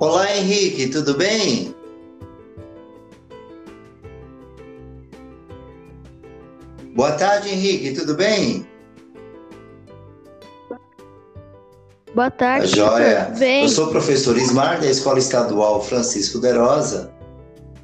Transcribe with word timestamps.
Olá, 0.00 0.36
Henrique, 0.36 0.86
tudo 0.90 1.14
bem? 1.14 1.74
Boa 6.94 7.10
tarde, 7.12 7.48
Henrique, 7.48 7.92
tudo 7.92 8.14
bem? 8.14 8.64
Boa 12.14 12.30
tarde. 12.30 12.76
Joia. 12.76 13.32
Bem. 13.36 13.62
Eu 13.62 13.68
sou 13.68 13.88
o 13.88 13.90
professor 13.90 14.38
Ismar, 14.38 14.80
da 14.80 14.88
Escola 14.88 15.18
Estadual 15.18 15.82
Francisco 15.82 16.38
de 16.38 16.52
Rosa, 16.52 17.12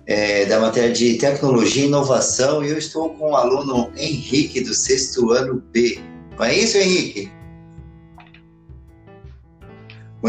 é, 0.06 0.44
da 0.44 0.60
matéria 0.60 0.92
de 0.92 1.14
Tecnologia 1.14 1.82
e 1.82 1.88
Inovação, 1.88 2.64
e 2.64 2.70
eu 2.70 2.78
estou 2.78 3.10
com 3.10 3.32
o 3.32 3.36
aluno 3.36 3.90
Henrique, 3.96 4.60
do 4.60 4.72
sexto 4.72 5.32
ano 5.32 5.60
B. 5.72 5.98
Não 6.38 6.44
é 6.44 6.54
isso, 6.54 6.78
Henrique? 6.78 7.28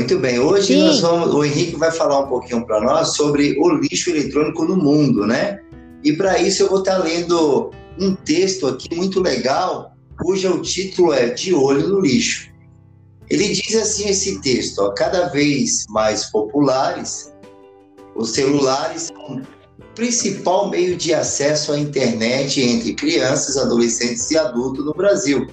Muito 0.06 0.20
bem. 0.20 0.38
Hoje 0.38 0.76
nós 0.76 1.00
vamos, 1.00 1.34
o 1.34 1.44
Henrique 1.44 1.78
vai 1.78 1.92
falar 1.92 2.20
um 2.20 2.28
pouquinho 2.28 2.64
para 2.64 2.80
nós 2.80 3.16
sobre 3.16 3.60
o 3.60 3.70
lixo 3.72 4.12
eletrônico 4.12 4.64
no 4.64 4.78
mundo, 4.78 5.26
né? 5.26 5.60
E 6.04 6.14
para 6.14 6.40
isso 6.40 6.62
eu 6.62 6.70
vou 6.70 6.78
estar 6.78 7.00
lendo 7.00 7.72
um 8.00 8.14
texto 8.14 8.68
aqui 8.68 8.94
muito 8.94 9.20
legal, 9.20 9.96
cujo 10.22 10.62
título 10.62 11.12
é 11.12 11.30
De 11.30 11.56
Olho 11.56 11.88
no 11.88 12.02
Lixo. 12.02 12.52
Ele 13.32 13.48
diz 13.48 13.76
assim 13.76 14.08
esse 14.08 14.40
texto, 14.42 14.78
ó, 14.78 14.94
cada 14.94 15.30
vez 15.30 15.86
mais 15.90 16.26
populares, 16.26 17.34
os 18.16 18.30
celulares 18.30 19.12
são 19.12 19.38
o 19.38 19.42
principal 19.96 20.70
meio 20.70 20.96
de 20.96 21.16
acesso 21.16 21.72
à 21.72 21.80
internet 21.80 22.62
entre 22.62 22.94
crianças, 22.94 23.58
adolescentes 23.58 24.30
e 24.30 24.38
adultos 24.38 24.86
no 24.86 24.94
Brasil. 24.94 25.48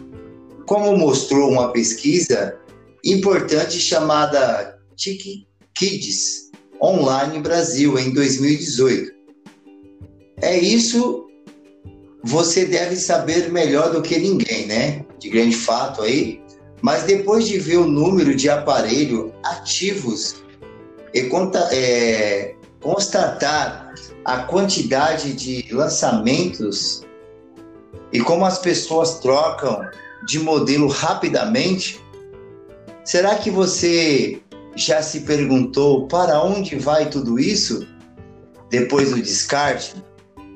Como 0.67 0.95
mostrou 0.99 1.51
uma 1.51 1.73
pesquisa 1.73 2.59
importante 3.05 3.81
chamada 3.81 4.79
Tiki 4.97 5.47
Kids 5.75 6.51
Online 6.81 7.41
Brasil 7.41 7.99
em 7.99 8.13
2018. 8.13 9.13
É 10.41 10.59
isso 10.59 11.27
você 12.23 12.65
deve 12.65 12.97
saber 12.97 13.51
melhor 13.51 13.93
do 13.93 14.03
que 14.03 14.19
ninguém, 14.19 14.67
né? 14.67 15.05
De 15.19 15.29
grande 15.29 15.57
fato 15.57 16.03
aí. 16.03 16.41
Mas 16.81 17.05
depois 17.05 17.47
de 17.47 17.59
ver 17.59 17.79
o 17.79 17.87
número 17.87 18.35
de 18.35 18.49
aparelhos 18.49 19.31
ativos 19.45 20.43
e 21.15 21.23
conta, 21.25 21.69
é, 21.73 22.55
constatar 22.81 23.95
a 24.25 24.39
quantidade 24.45 25.33
de 25.33 25.73
lançamentos 25.73 27.05
e 28.13 28.21
como 28.21 28.45
as 28.45 28.59
pessoas 28.59 29.21
trocam 29.21 29.81
de 30.27 30.39
modelo 30.39 30.89
rapidamente, 30.89 32.02
será 33.05 33.37
que 33.37 33.51
você 33.51 34.41
já 34.75 35.03
se 35.03 35.21
perguntou 35.21 36.07
para 36.07 36.43
onde 36.43 36.77
vai 36.77 37.09
tudo 37.09 37.39
isso 37.39 37.87
depois 38.71 39.11
do 39.11 39.21
descarte? 39.21 39.95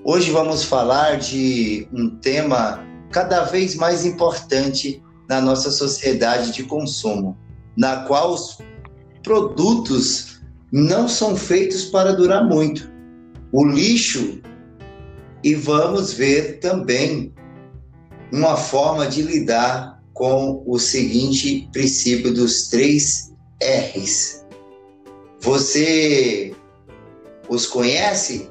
Hoje 0.04 0.30
vamos 0.30 0.64
falar 0.64 1.18
de 1.18 1.88
um 1.92 2.08
tema 2.08 2.84
cada 3.10 3.44
vez 3.44 3.74
mais 3.74 4.04
importante 4.06 5.02
na 5.28 5.40
nossa 5.40 5.70
sociedade 5.70 6.52
de 6.52 6.62
consumo, 6.62 7.36
na 7.76 8.02
qual 8.02 8.32
os 8.32 8.58
produtos 9.22 10.40
não 10.70 11.08
são 11.08 11.36
feitos 11.36 11.86
para 11.86 12.12
durar 12.12 12.44
muito. 12.44 12.88
O 13.52 13.64
lixo, 13.64 14.40
e 15.42 15.54
vamos 15.54 16.12
ver 16.12 16.60
também 16.60 17.32
uma 18.32 18.56
forma 18.56 19.06
de 19.06 19.22
lidar 19.22 19.95
com 20.16 20.62
o 20.66 20.78
seguinte 20.78 21.68
princípio 21.72 22.32
dos 22.32 22.68
três 22.68 23.34
R's. 23.62 24.46
Você 25.40 26.54
os 27.50 27.66
conhece? 27.66 28.50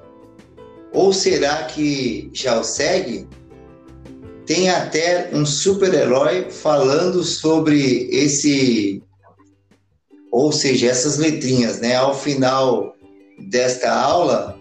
Ou 0.93 1.11
será 1.11 1.63
que 1.63 2.29
já 2.31 2.59
o 2.59 2.63
segue? 2.63 3.27
Tem 4.45 4.69
até 4.69 5.31
um 5.33 5.43
super-herói 5.43 6.51
falando 6.51 7.23
sobre 7.23 8.09
esse, 8.11 9.01
ou 10.31 10.51
seja, 10.51 10.87
essas 10.87 11.17
letrinhas, 11.17 11.81
né? 11.81 11.95
Ao 11.95 12.13
final 12.13 12.95
desta 13.49 13.91
aula, 13.91 14.55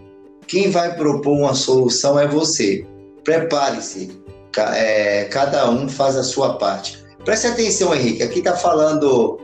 quem 0.47 0.71
vai 0.71 0.95
propor 0.95 1.37
uma 1.37 1.53
solução 1.53 2.19
é 2.19 2.27
você. 2.27 2.83
Prepare-se, 3.23 4.09
é, 4.61 5.25
cada 5.25 5.69
um 5.69 5.87
faz 5.87 6.15
a 6.15 6.23
sua 6.23 6.57
parte. 6.57 7.03
Preste 7.23 7.47
atenção, 7.47 7.93
Henrique, 7.93 8.23
aqui 8.23 8.39
está 8.39 8.55
falando 8.55 9.39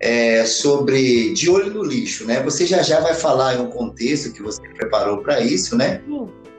é, 0.00 0.44
sobre 0.44 1.32
de 1.34 1.50
olho 1.50 1.72
no 1.74 1.82
lixo, 1.82 2.24
né? 2.24 2.42
Você 2.42 2.66
já 2.66 2.82
já 2.82 3.00
vai 3.00 3.14
falar 3.14 3.56
em 3.56 3.60
um 3.60 3.70
contexto 3.70 4.32
que 4.32 4.42
você 4.42 4.60
preparou 4.76 5.18
para 5.18 5.40
isso, 5.40 5.76
né? 5.76 6.00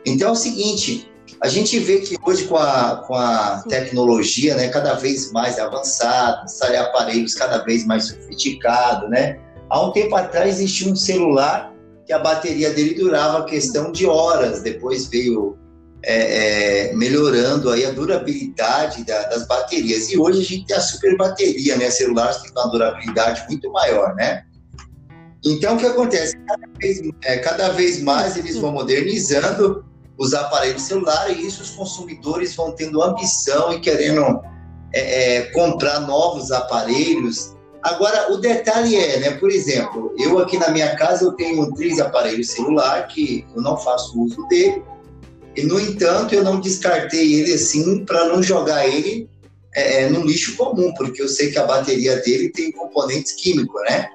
Então 0.05 0.29
é 0.29 0.31
o 0.31 0.35
seguinte, 0.35 1.09
a 1.41 1.47
gente 1.47 1.79
vê 1.79 1.99
que 1.99 2.15
hoje 2.25 2.45
com 2.45 2.57
a, 2.57 3.03
com 3.07 3.15
a 3.15 3.63
tecnologia, 3.69 4.55
né, 4.55 4.67
cada 4.69 4.95
vez 4.95 5.31
mais 5.31 5.59
avançada, 5.59 6.47
sai 6.47 6.75
aparelhos 6.75 7.35
cada 7.35 7.59
vez 7.59 7.85
mais 7.85 8.07
sofisticados, 8.07 9.09
né? 9.09 9.39
Há 9.69 9.81
um 9.81 9.91
tempo 9.91 10.15
atrás 10.15 10.55
existia 10.59 10.91
um 10.91 10.95
celular 10.95 11.73
que 12.05 12.11
a 12.11 12.19
bateria 12.19 12.71
dele 12.71 12.95
durava 12.95 13.45
questão 13.45 13.91
de 13.91 14.07
horas, 14.07 14.63
depois 14.63 15.05
veio 15.05 15.58
é, 16.03 16.89
é, 16.89 16.93
melhorando 16.93 17.69
aí 17.69 17.85
a 17.85 17.91
durabilidade 17.91 19.03
da, 19.03 19.23
das 19.23 19.45
baterias. 19.47 20.09
E 20.09 20.17
hoje 20.17 20.39
a 20.39 20.43
gente 20.43 20.65
tem 20.65 20.77
a 20.77 20.81
super 20.81 21.17
bateria, 21.17 21.75
né? 21.77 21.89
Celulares 21.89 22.37
que 22.37 22.53
têm 22.53 22.63
uma 22.63 22.71
durabilidade 22.71 23.45
muito 23.47 23.69
maior, 23.71 24.15
né? 24.15 24.43
Então, 25.45 25.75
o 25.75 25.77
que 25.77 25.85
acontece? 25.85 26.37
Cada 26.47 26.67
vez, 26.79 27.01
é, 27.23 27.37
cada 27.37 27.69
vez 27.69 28.01
mais 28.01 28.37
eles 28.37 28.57
vão 28.57 28.71
modernizando 28.71 29.85
os 30.17 30.33
aparelhos 30.33 30.83
celulares 30.83 31.37
e 31.37 31.47
isso 31.47 31.63
os 31.63 31.71
consumidores 31.71 32.55
vão 32.55 32.73
tendo 32.73 33.01
ambição 33.01 33.71
e 33.71 33.79
querendo 33.79 34.41
é, 34.93 35.35
é, 35.35 35.41
comprar 35.51 36.01
novos 36.01 36.51
aparelhos. 36.51 37.55
Agora, 37.81 38.33
o 38.33 38.37
detalhe 38.37 38.97
é, 38.97 39.19
né? 39.19 39.31
Por 39.31 39.49
exemplo, 39.49 40.13
eu 40.17 40.39
aqui 40.39 40.57
na 40.57 40.69
minha 40.69 40.95
casa 40.97 41.23
eu 41.23 41.31
tenho 41.33 41.73
três 41.73 41.99
aparelhos 41.99 42.51
celular 42.51 43.07
que 43.07 43.45
eu 43.55 43.61
não 43.61 43.77
faço 43.77 44.21
uso 44.21 44.45
dele 44.47 44.83
e, 45.59 45.65
no 45.65 45.79
entanto, 45.79 46.33
eu 46.33 46.43
não 46.43 46.59
descartei 46.59 47.33
ele 47.33 47.53
assim 47.53 48.05
para 48.05 48.25
não 48.25 48.41
jogar 48.41 48.87
ele 48.87 49.29
é, 49.75 50.03
é, 50.03 50.09
no 50.09 50.25
lixo 50.25 50.55
comum, 50.55 50.93
porque 50.95 51.21
eu 51.21 51.27
sei 51.27 51.51
que 51.51 51.59
a 51.59 51.65
bateria 51.65 52.17
dele 52.17 52.49
tem 52.49 52.71
componentes 52.71 53.33
químicos, 53.33 53.81
né? 53.89 54.07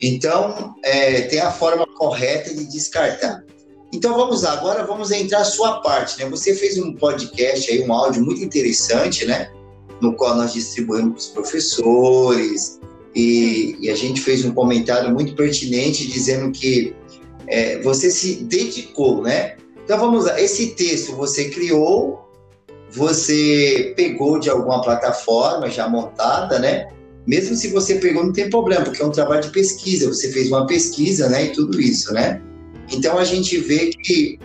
Então, 0.00 0.74
é, 0.84 1.22
tem 1.22 1.40
a 1.40 1.50
forma 1.50 1.86
correta 1.86 2.54
de 2.54 2.64
descartar. 2.66 3.44
Então, 3.92 4.14
vamos 4.14 4.42
lá, 4.42 4.52
agora 4.52 4.84
vamos 4.84 5.10
entrar 5.10 5.40
a 5.40 5.44
sua 5.44 5.80
parte, 5.80 6.18
né? 6.18 6.28
Você 6.28 6.54
fez 6.54 6.78
um 6.78 6.94
podcast 6.94 7.70
aí, 7.70 7.82
um 7.82 7.92
áudio 7.92 8.22
muito 8.22 8.42
interessante, 8.42 9.24
né? 9.24 9.50
No 10.00 10.14
qual 10.14 10.36
nós 10.36 10.52
distribuímos 10.52 11.10
para 11.10 11.18
os 11.18 11.26
professores 11.28 12.78
e, 13.14 13.76
e, 13.80 13.90
a 13.90 13.96
gente 13.96 14.20
fez 14.20 14.44
um 14.44 14.52
comentário 14.52 15.12
muito 15.12 15.34
pertinente 15.34 16.06
dizendo 16.06 16.52
que 16.52 16.94
é, 17.48 17.80
você 17.80 18.10
se 18.10 18.44
dedicou, 18.44 19.22
né? 19.22 19.56
Então 19.88 19.98
vamos 19.98 20.26
lá, 20.26 20.38
esse 20.38 20.74
texto 20.74 21.16
você 21.16 21.48
criou, 21.48 22.28
você 22.90 23.94
pegou 23.96 24.38
de 24.38 24.50
alguma 24.50 24.82
plataforma 24.82 25.70
já 25.70 25.88
montada, 25.88 26.58
né? 26.58 26.92
Mesmo 27.26 27.56
se 27.56 27.68
você 27.68 27.94
pegou, 27.94 28.22
não 28.22 28.32
tem 28.34 28.50
problema, 28.50 28.84
porque 28.84 29.00
é 29.00 29.06
um 29.06 29.10
trabalho 29.10 29.40
de 29.40 29.48
pesquisa, 29.48 30.06
você 30.06 30.30
fez 30.30 30.48
uma 30.48 30.66
pesquisa, 30.66 31.30
né? 31.30 31.46
E 31.46 31.52
tudo 31.52 31.80
isso, 31.80 32.12
né? 32.12 32.42
Então 32.92 33.16
a 33.16 33.24
gente 33.24 33.56
vê 33.56 33.88
que 33.88 34.38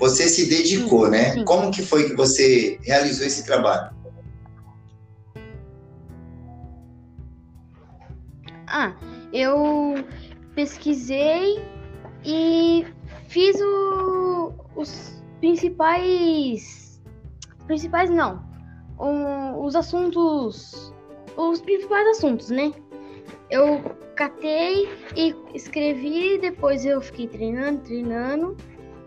você 0.00 0.28
se 0.28 0.46
dedicou, 0.46 1.04
sim, 1.04 1.12
né? 1.12 1.32
Sim. 1.34 1.44
Como 1.44 1.70
que 1.70 1.82
foi 1.82 2.08
que 2.08 2.16
você 2.16 2.76
realizou 2.82 3.24
esse 3.24 3.46
trabalho? 3.46 3.94
Ah, 8.66 8.96
eu 9.32 10.04
pesquisei 10.56 11.62
e 12.24 12.84
fiz 13.28 13.54
o, 13.60 14.52
os 14.78 15.22
principais. 15.40 17.00
Principais 17.66 18.08
não. 18.08 18.42
Um, 18.98 19.64
os 19.64 19.74
assuntos. 19.74 20.92
Os 21.36 21.60
principais 21.60 22.06
assuntos, 22.16 22.50
né? 22.50 22.72
Eu 23.50 23.80
catei 24.16 24.88
e 25.16 25.34
escrevi, 25.54 26.38
depois 26.38 26.84
eu 26.84 27.00
fiquei 27.00 27.28
treinando, 27.28 27.80
treinando. 27.82 28.56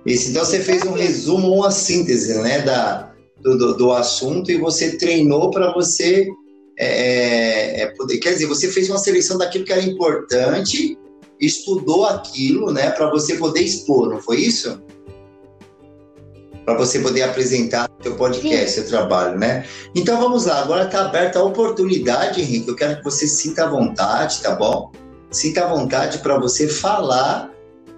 Isso, 0.05 0.29
então 0.29 0.45
você 0.45 0.59
fez 0.59 0.83
um 0.83 0.93
resumo, 0.93 1.53
uma 1.53 1.69
síntese, 1.69 2.41
né, 2.41 2.61
da, 2.61 3.13
do, 3.39 3.57
do, 3.57 3.77
do 3.77 3.91
assunto 3.91 4.49
e 4.49 4.57
você 4.57 4.97
treinou 4.97 5.51
para 5.51 5.73
você 5.73 6.27
é, 6.79 7.81
é, 7.81 7.87
poder. 7.97 8.17
Quer 8.17 8.33
dizer, 8.33 8.47
você 8.47 8.69
fez 8.69 8.89
uma 8.89 8.97
seleção 8.97 9.37
daquilo 9.37 9.65
que 9.65 9.73
era 9.73 9.83
importante 9.83 10.97
estudou 11.41 12.05
aquilo, 12.05 12.71
né, 12.71 12.91
para 12.91 13.09
você 13.09 13.35
poder 13.35 13.61
expor, 13.61 14.09
não 14.09 14.21
foi 14.21 14.41
isso? 14.41 14.79
Para 16.65 16.75
você 16.75 16.99
poder 16.99 17.23
apresentar 17.23 17.89
seu 18.01 18.15
podcast, 18.15 18.69
Sim. 18.69 18.81
seu 18.81 18.87
trabalho, 18.87 19.37
né? 19.37 19.65
Então 19.95 20.19
vamos 20.19 20.45
lá, 20.45 20.61
agora 20.61 20.85
está 20.85 21.05
aberta 21.05 21.39
a 21.39 21.43
oportunidade, 21.43 22.41
Henrique. 22.41 22.69
Eu 22.69 22.75
quero 22.75 22.97
que 22.97 23.03
você 23.03 23.27
sinta 23.27 23.65
à 23.65 23.69
vontade, 23.69 24.41
tá 24.41 24.55
bom? 24.55 24.91
sinta 25.31 25.63
à 25.65 25.67
vontade 25.67 26.19
para 26.19 26.37
você 26.37 26.67
falar 26.67 27.49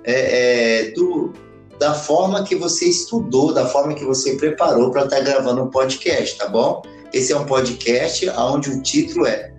é, 0.04 0.86
é, 0.86 0.92
do, 0.92 1.34
da 1.80 1.94
forma 1.94 2.44
que 2.44 2.56
você 2.56 2.86
estudou, 2.86 3.54
da 3.54 3.66
forma 3.66 3.96
que 3.96 4.06
você 4.06 4.36
preparou 4.36 4.92
para 4.92 5.06
estar 5.06 5.18
tá 5.18 5.24
gravando 5.24 5.64
um 5.64 5.70
podcast, 5.70 6.38
tá 6.38 6.48
bom? 6.48 6.82
Esse 7.12 7.34
é 7.34 7.38
um 7.38 7.46
podcast 7.46 8.30
onde 8.30 8.70
o 8.70 8.82
título 8.82 9.26
é 9.26 9.54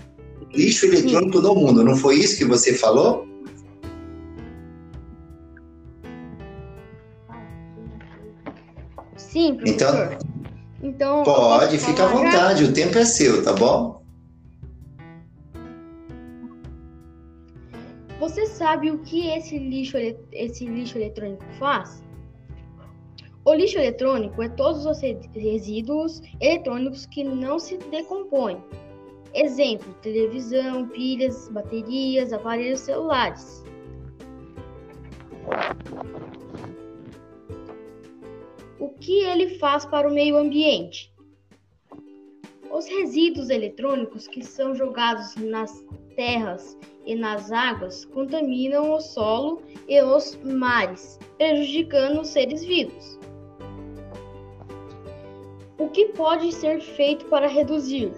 Lixo 0.53 0.87
Eletrônico 0.87 1.39
Sim. 1.39 1.43
no 1.43 1.55
Mundo, 1.55 1.85
não 1.85 1.97
foi 1.97 2.17
isso 2.17 2.39
que 2.39 2.45
você 2.45 2.75
falou? 2.75 3.27
Sim, 9.35 9.57
professor. 9.57 10.17
Então, 10.81 11.21
então 11.21 11.23
pode, 11.25 11.77
fica 11.79 12.05
à 12.05 12.07
vontade, 12.07 12.65
já? 12.65 12.71
o 12.71 12.73
tempo 12.73 12.97
é 12.97 13.05
seu, 13.05 13.43
tá 13.43 13.53
bom? 13.53 14.01
Você 18.21 18.47
sabe 18.47 18.93
o 18.93 18.99
que 18.99 19.27
esse 19.27 19.59
lixo, 19.59 19.97
esse 20.31 20.65
lixo 20.67 20.99
eletrônico 20.99 21.45
faz? 21.59 22.01
O 23.45 23.53
lixo 23.53 23.77
eletrônico 23.77 24.41
é 24.41 24.49
todos 24.51 24.87
os 24.87 25.01
resíduos 25.01 26.23
eletrônicos 26.41 27.05
que 27.07 27.25
não 27.25 27.59
se 27.59 27.77
decompõem. 27.91 28.63
Exemplo: 29.35 29.93
televisão, 29.95 30.87
pilhas, 30.87 31.49
baterias, 31.49 32.33
aparelhos 32.33 32.83
celulares. 32.83 33.65
O 38.85 38.91
que 38.91 39.21
ele 39.21 39.57
faz 39.59 39.87
para 39.87 40.07
o 40.07 40.13
meio 40.13 40.37
ambiente? 40.37 41.11
Os 42.71 42.87
resíduos 42.87 43.49
eletrônicos 43.49 44.29
que 44.29 44.45
são 44.45 44.75
jogados 44.75 45.35
nas 45.37 45.83
terras 46.15 46.77
e 47.07 47.15
nas 47.15 47.51
águas 47.51 48.05
contaminam 48.05 48.93
o 48.93 49.01
solo 49.01 49.63
e 49.89 50.03
os 50.03 50.37
mares, 50.45 51.19
prejudicando 51.39 52.21
os 52.21 52.29
seres 52.29 52.63
vivos. 52.63 53.19
O 55.79 55.89
que 55.89 56.09
pode 56.09 56.53
ser 56.53 56.83
feito 56.83 57.25
para 57.25 57.49
reduzir? 57.49 58.13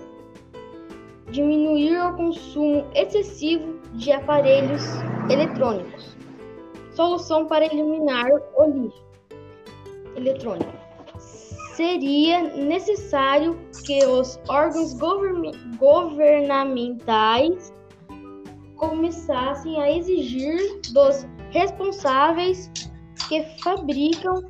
Diminuir 1.31 1.97
o 1.97 2.17
consumo 2.17 2.85
excessivo 2.93 3.79
de 3.95 4.11
aparelhos 4.11 4.83
eletrônicos. 5.31 6.17
Solução 6.91 7.47
para 7.47 7.67
eliminar 7.67 8.29
o 8.57 8.65
lixo 8.69 9.06
eletrônico. 10.17 10.73
Seria 11.75 12.43
necessário 12.43 13.59
que 13.85 14.05
os 14.05 14.41
órgãos 14.49 14.95
governamentais 15.79 17.73
começassem 18.77 19.81
a 19.81 19.91
exigir 19.91 20.81
dos 20.93 21.27
responsáveis 21.51 22.71
que 23.29 23.43
fabricam 23.63 24.43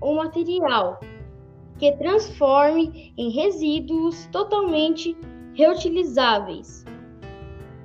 o 0.00 0.14
material 0.14 1.00
que 1.78 1.92
transforme 1.92 3.12
em 3.16 3.30
resíduos 3.30 4.26
totalmente 4.26 5.16
reutilizáveis 5.54 6.84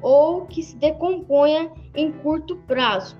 ou 0.01 0.45
que 0.45 0.61
se 0.61 0.75
decomponha 0.75 1.71
em 1.95 2.11
curto 2.11 2.57
prazo, 2.67 3.17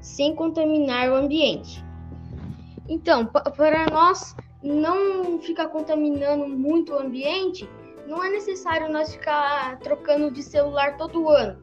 sem 0.00 0.34
contaminar 0.34 1.10
o 1.10 1.14
ambiente. 1.14 1.82
Então, 2.90 3.24
para 3.24 3.86
nós 3.86 4.34
não 4.60 5.40
ficar 5.40 5.68
contaminando 5.68 6.48
muito 6.48 6.92
o 6.92 6.98
ambiente, 6.98 7.66
não 8.04 8.22
é 8.22 8.28
necessário 8.28 8.92
nós 8.92 9.12
ficar 9.12 9.78
trocando 9.78 10.28
de 10.28 10.42
celular 10.42 10.96
todo 10.96 11.28
ano, 11.28 11.56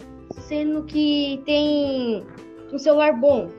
sendo 0.48 0.86
que 0.86 1.44
tem 1.46 2.26
um 2.72 2.80
celular 2.80 3.12
bom. 3.12 3.50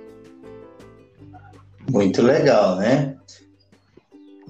Muito 1.91 2.23
legal, 2.23 2.76
né? 2.76 3.19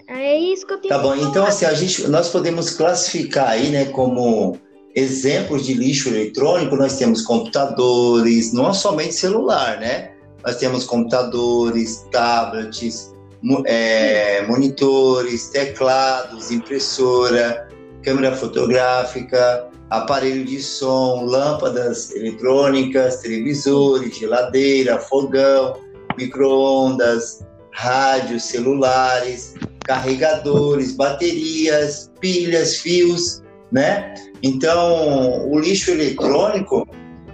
É 0.07 0.39
isso 0.39 0.65
que 0.65 0.75
eu 0.75 0.79
tenho 0.79 0.95
Tá 0.95 1.01
bom, 1.01 1.17
então 1.17 1.45
assim, 1.45 1.67
a 1.67 1.75
gente, 1.75 2.07
nós 2.07 2.31
podemos 2.31 2.71
classificar 2.71 3.49
aí, 3.49 3.69
né, 3.71 3.87
como 3.87 4.57
exemplos 4.95 5.67
de 5.67 5.75
lixo 5.75 6.09
eletrônico, 6.09 6.77
nós 6.77 6.97
temos 6.97 7.23
computadores, 7.23 8.53
não 8.53 8.73
somente 8.73 9.15
celular, 9.15 9.81
né? 9.81 10.18
Nós 10.45 10.57
temos 10.57 10.85
computadores, 10.85 12.07
tablets, 12.11 13.15
é, 13.67 14.47
monitores, 14.47 15.49
teclados, 15.49 16.51
impressora, 16.51 17.69
câmera 18.03 18.35
fotográfica, 18.35 19.69
aparelho 19.91 20.45
de 20.45 20.61
som, 20.61 21.25
lâmpadas 21.25 22.15
eletrônicas, 22.15 23.17
televisores, 23.19 24.17
geladeira, 24.17 24.99
fogão, 24.99 25.77
microondas, 26.17 27.45
rádios, 27.73 28.45
celulares, 28.45 29.55
carregadores, 29.85 30.93
baterias, 30.93 32.11
pilhas, 32.21 32.77
fios, 32.77 33.43
né? 33.71 34.15
Então, 34.43 35.49
o 35.49 35.59
lixo 35.59 35.91
eletrônico 35.91 36.87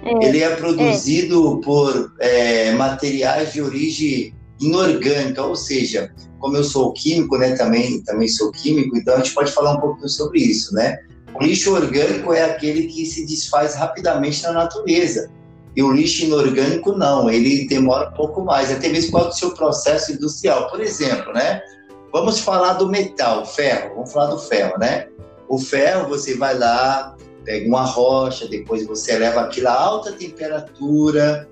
é, 0.05 0.27
ele 0.27 0.43
é 0.43 0.55
produzido 0.57 1.59
é. 1.61 1.65
por 1.65 2.13
é, 2.21 2.73
materiais 2.73 3.53
de 3.53 3.63
origem 3.63 4.35
inorgânica, 4.61 5.43
ou 5.43 5.57
seja, 5.57 6.13
como 6.39 6.57
eu 6.57 6.65
sou 6.65 6.93
químico, 6.93 7.37
né, 7.39 7.57
também, 7.57 8.03
também 8.03 8.29
sou 8.29 8.51
químico, 8.53 8.97
então 8.97 9.15
a 9.15 9.17
gente 9.19 9.33
pode 9.33 9.53
falar 9.53 9.73
um 9.73 9.81
pouquinho 9.81 10.09
sobre 10.09 10.41
isso, 10.41 10.75
né? 10.75 10.99
O 11.35 11.43
lixo 11.43 11.75
orgânico 11.75 12.33
é 12.33 12.45
aquele 12.45 12.87
que 12.87 13.05
se 13.07 13.27
desfaz 13.27 13.75
rapidamente 13.75 14.43
na 14.45 14.53
natureza. 14.53 15.29
E 15.77 15.83
o 15.83 15.91
lixo 15.91 16.25
inorgânico 16.25 16.93
não, 16.93 17.29
ele 17.29 17.67
demora 17.67 18.09
um 18.11 18.13
pouco 18.13 18.45
mais, 18.45 18.71
até 18.71 18.89
mesmo 18.89 19.11
por 19.11 19.19
causa 19.19 19.31
do 19.31 19.39
seu 19.39 19.51
processo 19.51 20.13
industrial. 20.13 20.71
Por 20.71 20.81
exemplo, 20.81 21.33
né? 21.33 21.61
Vamos 22.13 22.39
falar 22.39 22.75
do 22.75 22.89
metal, 22.89 23.45
ferro, 23.45 23.97
vamos 23.97 24.13
falar 24.13 24.27
do 24.27 24.39
ferro, 24.39 24.79
né? 24.79 25.09
O 25.49 25.59
ferro, 25.59 26.09
você 26.09 26.37
vai 26.37 26.57
lá, 26.57 27.14
pega 27.45 27.69
uma 27.69 27.85
rocha, 27.85 28.49
depois 28.49 28.87
você 28.87 29.17
leva 29.19 29.43
aquilo 29.43 29.69
a 29.69 29.73
alta 29.73 30.13
temperatura, 30.13 31.49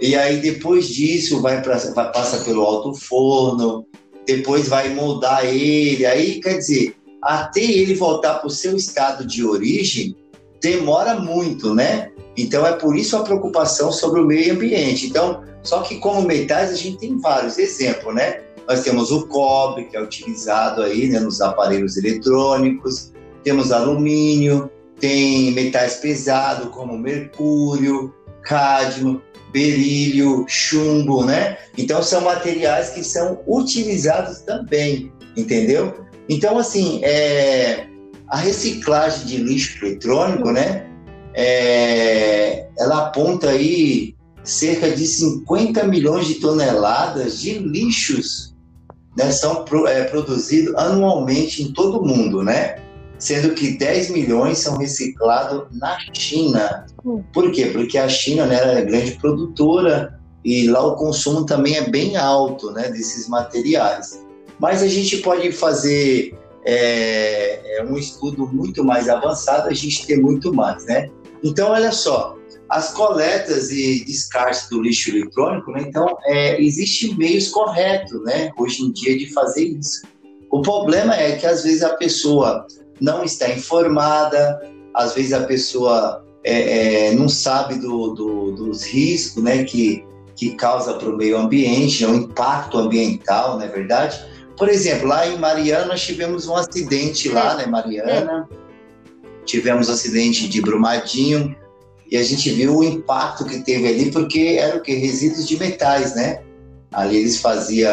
e 0.00 0.14
aí 0.14 0.38
depois 0.40 0.88
disso 0.88 1.40
vai, 1.40 1.62
pra, 1.62 1.76
vai 1.76 2.12
passa 2.12 2.44
pelo 2.44 2.62
alto 2.62 2.94
forno, 2.94 3.86
depois 4.26 4.68
vai 4.68 4.90
moldar 4.94 5.44
ele, 5.44 6.06
aí 6.06 6.40
quer 6.40 6.58
dizer, 6.58 6.94
até 7.22 7.60
ele 7.60 7.94
voltar 7.94 8.34
para 8.34 8.46
o 8.46 8.50
seu 8.50 8.76
estado 8.76 9.26
de 9.26 9.44
origem, 9.44 10.16
demora 10.60 11.18
muito, 11.18 11.74
né? 11.74 12.10
Então 12.36 12.66
é 12.66 12.72
por 12.72 12.96
isso 12.96 13.16
a 13.16 13.22
preocupação 13.22 13.92
sobre 13.92 14.20
o 14.20 14.26
meio 14.26 14.54
ambiente. 14.54 15.06
Então, 15.06 15.42
só 15.62 15.82
que 15.82 15.96
como 15.96 16.22
metais 16.22 16.70
a 16.70 16.74
gente 16.74 16.98
tem 16.98 17.18
vários 17.18 17.58
exemplos, 17.58 18.14
né? 18.14 18.40
Nós 18.68 18.82
temos 18.82 19.10
o 19.10 19.26
cobre, 19.26 19.84
que 19.86 19.96
é 19.96 20.02
utilizado 20.02 20.82
aí 20.82 21.08
né, 21.08 21.18
nos 21.18 21.40
aparelhos 21.40 21.96
eletrônicos, 21.96 23.12
temos 23.42 23.72
alumínio, 23.72 24.70
tem 25.00 25.50
metais 25.52 25.96
pesados 25.96 26.68
como 26.70 26.96
mercúrio, 26.96 28.14
cádmio, 28.42 29.22
berílio, 29.52 30.44
chumbo, 30.46 31.24
né? 31.24 31.58
Então 31.76 32.02
são 32.02 32.20
materiais 32.20 32.90
que 32.90 33.02
são 33.02 33.40
utilizados 33.46 34.40
também, 34.40 35.12
entendeu? 35.36 36.04
Então 36.28 36.58
assim, 36.58 37.00
é, 37.02 37.86
a 38.28 38.36
reciclagem 38.36 39.26
de 39.26 39.36
lixo 39.38 39.84
eletrônico, 39.84 40.52
né? 40.52 40.86
É, 41.34 42.68
ela 42.78 43.06
aponta 43.06 43.50
aí 43.50 44.14
cerca 44.44 44.90
de 44.90 45.06
50 45.06 45.84
milhões 45.84 46.26
de 46.26 46.34
toneladas 46.34 47.40
de 47.40 47.58
lixos 47.58 48.50
né, 49.16 49.30
são 49.30 49.64
é, 49.86 50.04
produzidos 50.04 50.74
anualmente 50.76 51.62
em 51.62 51.72
todo 51.72 52.00
o 52.00 52.06
mundo, 52.06 52.42
né? 52.42 52.76
Sendo 53.20 53.54
que 53.54 53.76
10 53.76 54.10
milhões 54.10 54.58
são 54.58 54.78
reciclados 54.78 55.64
na 55.78 55.96
China. 56.12 56.86
Hum. 57.04 57.22
Por 57.32 57.52
quê? 57.52 57.66
Porque 57.66 57.98
a 57.98 58.08
China 58.08 58.46
né, 58.46 58.80
é 58.80 58.82
grande 58.82 59.12
produtora 59.12 60.18
e 60.44 60.66
lá 60.66 60.84
o 60.84 60.96
consumo 60.96 61.44
também 61.44 61.76
é 61.76 61.88
bem 61.88 62.16
alto 62.16 62.72
né, 62.72 62.88
desses 62.88 63.28
materiais. 63.28 64.24
Mas 64.58 64.82
a 64.82 64.88
gente 64.88 65.18
pode 65.18 65.52
fazer 65.52 66.34
é, 66.64 67.78
é 67.78 67.84
um 67.84 67.96
estudo 67.96 68.46
muito 68.46 68.82
mais 68.84 69.08
avançado, 69.08 69.68
a 69.68 69.74
gente 69.74 70.06
tem 70.06 70.20
muito 70.20 70.52
mais, 70.52 70.84
né? 70.84 71.10
Então, 71.42 71.70
olha 71.70 71.90
só, 71.90 72.36
as 72.68 72.92
coletas 72.92 73.70
e 73.70 74.04
descartes 74.04 74.68
do 74.68 74.82
lixo 74.82 75.10
eletrônico, 75.10 75.72
né? 75.72 75.84
Então, 75.86 76.06
é, 76.24 76.60
existem 76.62 77.16
meios 77.16 77.48
corretos, 77.48 78.22
né? 78.24 78.50
Hoje 78.58 78.82
em 78.82 78.92
dia, 78.92 79.16
de 79.16 79.32
fazer 79.32 79.64
isso. 79.64 80.02
O 80.50 80.60
problema 80.60 81.14
é 81.14 81.36
que, 81.36 81.46
às 81.46 81.64
vezes, 81.64 81.82
a 81.82 81.96
pessoa 81.96 82.66
não 83.00 83.24
está 83.24 83.48
informada, 83.50 84.60
às 84.94 85.14
vezes 85.14 85.32
a 85.32 85.40
pessoa 85.40 86.24
é, 86.44 87.08
é, 87.08 87.14
não 87.14 87.28
sabe 87.28 87.76
do, 87.76 88.14
do, 88.14 88.52
dos 88.52 88.84
riscos 88.84 89.42
né, 89.42 89.64
que, 89.64 90.04
que 90.36 90.54
causa 90.54 90.94
para 90.94 91.08
o 91.08 91.16
meio 91.16 91.36
ambiente, 91.36 92.04
o 92.04 92.14
impacto 92.14 92.78
ambiental, 92.78 93.56
não 93.56 93.64
é 93.64 93.68
verdade? 93.68 94.20
Por 94.56 94.68
exemplo, 94.68 95.08
lá 95.08 95.26
em 95.26 95.38
Mariana 95.38 95.86
nós 95.86 96.02
tivemos 96.02 96.46
um 96.46 96.54
acidente 96.54 97.28
lá, 97.28 97.56
né, 97.56 97.66
Mariana? 97.66 98.48
Tivemos 99.44 99.88
um 99.88 99.92
acidente 99.92 100.48
de 100.48 100.60
Brumadinho 100.60 101.56
e 102.10 102.16
a 102.16 102.22
gente 102.22 102.50
viu 102.50 102.76
o 102.76 102.84
impacto 102.84 103.44
que 103.44 103.60
teve 103.60 103.86
ali, 103.88 104.10
porque 104.10 104.56
era 104.58 104.76
o 104.76 104.82
que? 104.82 104.92
Resíduos 104.92 105.46
de 105.46 105.56
metais, 105.58 106.14
né? 106.14 106.42
Ali 106.92 107.16
eles 107.16 107.38
faziam 107.38 107.90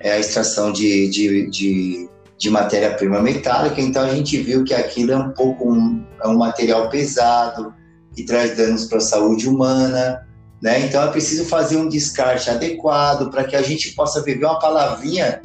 é, 0.00 0.12
a 0.12 0.18
extração 0.18 0.72
de, 0.72 1.08
de, 1.08 1.50
de, 1.50 2.08
de 2.40 2.48
matéria-prima 2.48 3.20
metálica, 3.20 3.82
então 3.82 4.02
a 4.02 4.14
gente 4.14 4.38
viu 4.38 4.64
que 4.64 4.72
aquilo 4.72 5.12
é 5.12 5.16
um 5.16 5.30
pouco 5.30 5.70
um, 5.70 6.02
é 6.24 6.26
um 6.26 6.38
material 6.38 6.88
pesado, 6.88 7.74
que 8.16 8.24
traz 8.24 8.56
danos 8.56 8.86
para 8.86 8.96
a 8.96 9.02
saúde 9.02 9.46
humana, 9.46 10.26
né? 10.60 10.80
Então 10.80 11.02
é 11.02 11.08
preciso 11.08 11.44
fazer 11.44 11.76
um 11.76 11.86
descarte 11.86 12.48
adequado 12.48 13.30
para 13.30 13.44
que 13.44 13.54
a 13.54 13.60
gente 13.60 13.92
possa 13.92 14.22
viver 14.22 14.46
uma 14.46 14.58
palavrinha 14.58 15.42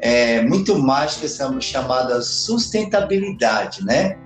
é, 0.00 0.40
muito 0.40 0.78
mágica 0.78 1.28
chamada 1.60 2.22
sustentabilidade, 2.22 3.84
né? 3.84 4.16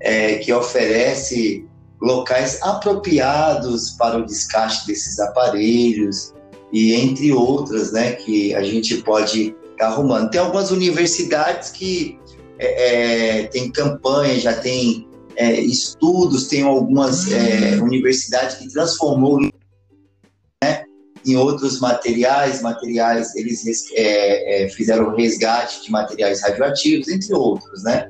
É, 0.00 0.34
que 0.34 0.52
oferece 0.52 1.64
locais 2.02 2.60
apropriados 2.60 3.90
para 3.92 4.18
o 4.18 4.26
descarte 4.26 4.84
desses 4.84 5.20
aparelhos 5.20 6.34
e 6.72 6.94
entre 6.94 7.32
outras, 7.32 7.92
né, 7.92 8.12
que 8.12 8.54
a 8.54 8.62
gente 8.62 8.98
pode 8.98 9.56
tá 9.78 9.86
arrumando. 9.86 10.30
Tem 10.30 10.40
algumas 10.40 10.70
universidades 10.70 11.70
que 11.70 12.18
é, 12.58 13.40
é, 13.40 13.42
tem 13.44 13.70
campanha, 13.70 14.38
já 14.38 14.54
tem 14.54 15.08
é, 15.36 15.60
estudos, 15.60 16.48
tem 16.48 16.62
algumas 16.62 17.30
é, 17.30 17.76
universidades 17.76 18.56
que 18.56 18.68
transformou 18.72 19.40
né, 19.40 20.84
em 21.24 21.36
outros 21.36 21.80
materiais, 21.80 22.60
materiais 22.60 23.34
eles 23.36 23.64
é, 23.92 24.64
é, 24.64 24.68
fizeram 24.68 25.14
resgate 25.14 25.84
de 25.84 25.90
materiais 25.90 26.42
radioativos, 26.42 27.08
entre 27.08 27.32
outros, 27.34 27.84
né? 27.84 28.08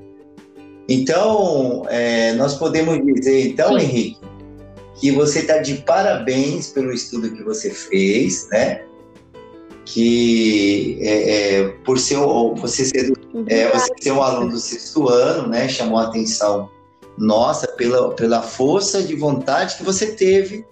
Então, 0.89 1.85
é, 1.91 2.33
nós 2.35 2.55
podemos 2.55 2.99
dizer, 3.05 3.49
então. 3.49 3.79
Henrique, 3.79 4.19
que 4.99 5.11
você 5.13 5.41
está 5.41 5.59
de 5.59 5.75
parabéns 5.75 6.69
pelo 6.69 6.93
estudo 6.93 7.31
que 7.31 7.43
você 7.43 7.71
fez, 7.71 8.49
né? 8.51 8.83
Que 9.91 10.99
é, 11.01 11.61
é, 11.61 11.69
por 11.83 11.99
ser 11.99 12.19
você 12.61 12.85
ser, 12.85 13.11
é, 13.47 13.71
você 13.71 13.91
ser 13.99 14.13
um 14.13 14.23
aluno 14.23 14.53
do 14.53 14.59
sexto 14.59 15.09
ano, 15.09 15.49
né? 15.49 15.67
Chamou 15.67 15.99
a 15.99 16.05
atenção 16.05 16.69
nossa 17.17 17.67
pela, 17.67 18.15
pela 18.15 18.43
força 18.43 19.03
de 19.03 19.17
vontade 19.17 19.77
que 19.77 19.83
você 19.83 20.09
teve 20.09 20.65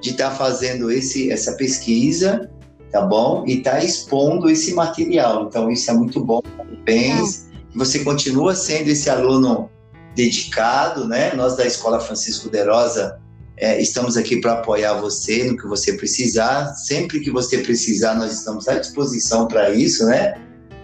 de 0.00 0.10
estar 0.10 0.30
tá 0.30 0.36
fazendo 0.36 0.90
esse, 0.90 1.32
essa 1.32 1.54
pesquisa, 1.54 2.48
tá 2.92 3.02
bom? 3.02 3.44
E 3.44 3.58
estar 3.58 3.72
tá 3.72 3.84
expondo 3.84 4.48
esse 4.48 4.72
material. 4.72 5.46
Então, 5.48 5.68
isso 5.68 5.90
é 5.90 5.94
muito 5.94 6.24
bom. 6.24 6.40
Parabéns. 6.56 7.48
Você 7.74 7.98
continua 8.04 8.54
sendo 8.54 8.88
esse 8.88 9.10
aluno 9.10 9.68
dedicado, 10.14 11.08
né? 11.08 11.34
Nós 11.34 11.56
da 11.56 11.66
Escola 11.66 11.98
Francisco 11.98 12.48
de 12.48 12.64
Rosa 12.64 13.19
é, 13.60 13.78
estamos 13.80 14.16
aqui 14.16 14.40
para 14.40 14.54
apoiar 14.54 14.94
você 14.94 15.44
no 15.44 15.56
que 15.56 15.66
você 15.66 15.92
precisar. 15.92 16.72
Sempre 16.74 17.20
que 17.20 17.30
você 17.30 17.58
precisar, 17.58 18.14
nós 18.14 18.32
estamos 18.32 18.66
à 18.66 18.78
disposição 18.78 19.46
para 19.46 19.70
isso, 19.70 20.06
né? 20.06 20.34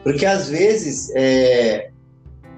Porque 0.04 0.26
às 0.26 0.50
vezes 0.50 1.10
é, 1.16 1.90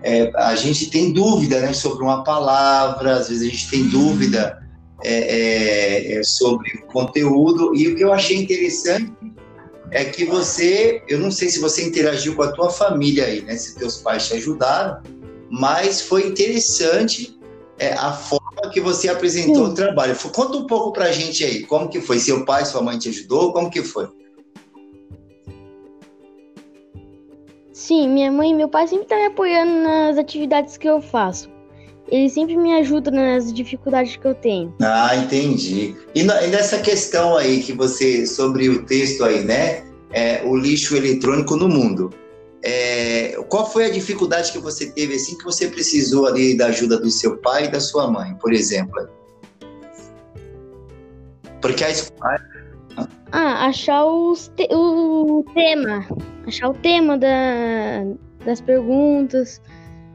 é, 0.03 0.33
a 0.35 0.57
gente 0.57 0.91
tem 0.91 1.13
dúvida 1.13 1.61
né, 1.61 1.73
sobre 1.73 2.03
uma 2.03 2.25
palavra, 2.25 3.17
às 3.17 3.29
vezes 3.29 3.47
a 3.47 3.51
gente 3.51 3.71
tem 3.71 3.89
dúvida 3.89 4.59
é, 5.05 5.15
é, 5.15 6.19
é, 6.19 6.23
sobre 6.25 6.69
o 6.83 6.93
conteúdo. 6.93 7.73
E 7.77 7.87
o 7.87 7.97
que 7.97 8.03
eu 8.03 8.13
achei 8.13 8.37
interessante 8.37 9.13
é 9.93 10.05
que 10.05 10.25
você, 10.25 11.01
eu 11.07 11.21
não 11.21 11.31
sei 11.31 11.49
se 11.49 11.61
você 11.61 11.87
interagiu 11.87 12.35
com 12.35 12.43
a 12.43 12.51
tua 12.51 12.71
família 12.71 13.25
aí, 13.25 13.41
né? 13.43 13.57
Se 13.57 13.77
teus 13.77 13.99
pais 13.99 14.27
te 14.27 14.35
ajudaram, 14.35 15.01
mas 15.49 16.03
foi 16.03 16.27
interessante 16.27 17.39
é, 17.79 17.93
a 17.93 18.13
forma 18.13 18.48
que 18.71 18.81
você 18.81 19.09
apresentou 19.09 19.67
Sim. 19.67 19.73
o 19.73 19.75
trabalho. 19.75 20.17
Conta 20.33 20.59
um 20.59 20.67
pouco 20.67 20.93
pra 20.93 21.13
gente 21.13 21.45
aí, 21.45 21.65
como 21.65 21.89
que 21.89 22.01
foi? 22.01 22.19
Seu 22.19 22.45
pai, 22.45 22.65
sua 22.65 22.83
mãe 22.83 22.99
te 22.99 23.09
ajudou? 23.09 23.53
Como 23.53 23.71
que 23.71 23.83
foi? 23.83 24.09
Sim, 27.73 28.09
minha 28.09 28.31
mãe 28.31 28.51
e 28.51 28.55
meu 28.55 28.69
pai 28.69 28.89
sempre 28.89 29.05
estão 29.05 29.19
me 29.19 29.27
apoiando 29.27 29.73
nas 29.83 30.19
atividades 30.19 30.77
que 30.77 30.89
eu 30.89 31.01
faço. 31.01 31.49
Ele 32.11 32.29
sempre 32.29 32.57
me 32.57 32.75
ajuda 32.75 33.11
nas 33.11 33.53
dificuldades 33.53 34.17
que 34.17 34.27
eu 34.27 34.35
tenho. 34.35 34.75
Ah, 34.81 35.15
entendi. 35.15 35.95
E, 36.15 36.21
e 36.21 36.25
nessa 36.25 36.79
questão 36.79 37.37
aí 37.37 37.63
que 37.63 37.73
você, 37.73 38.27
sobre 38.27 38.69
o 38.69 38.85
texto 38.85 39.25
aí, 39.25 39.45
né? 39.45 39.85
É, 40.11 40.43
o 40.45 40.57
lixo 40.57 40.97
eletrônico 40.97 41.55
no 41.55 41.69
mundo. 41.69 42.11
É, 42.63 43.39
qual 43.49 43.71
foi 43.71 43.87
a 43.87 43.91
dificuldade 43.91 44.53
que 44.53 44.59
você 44.59 44.91
teve 44.91 45.15
assim 45.15 45.39
que 45.39 45.45
você 45.45 45.69
precisou 45.69 46.27
ali 46.27 46.57
da 46.57 46.67
ajuda 46.67 46.99
do 46.99 47.11
seu 47.11 47.37
pai 47.39 47.67
e 47.67 47.69
da 47.69 47.81
sua 47.81 48.11
mãe, 48.11 48.35
por 48.41 48.53
exemplo? 48.53 49.09
Porque 51.61 51.85
a 51.85 51.91
escola... 51.91 52.37
Ah, 53.31 53.67
achar 53.67 54.05
os 54.07 54.49
te 54.57 54.67
o 54.73 55.45
tema. 55.55 56.07
Achar 56.47 56.71
o 56.71 56.75
tema 56.75 57.17
da, 57.17 58.05
das 58.45 58.61
perguntas 58.61 59.61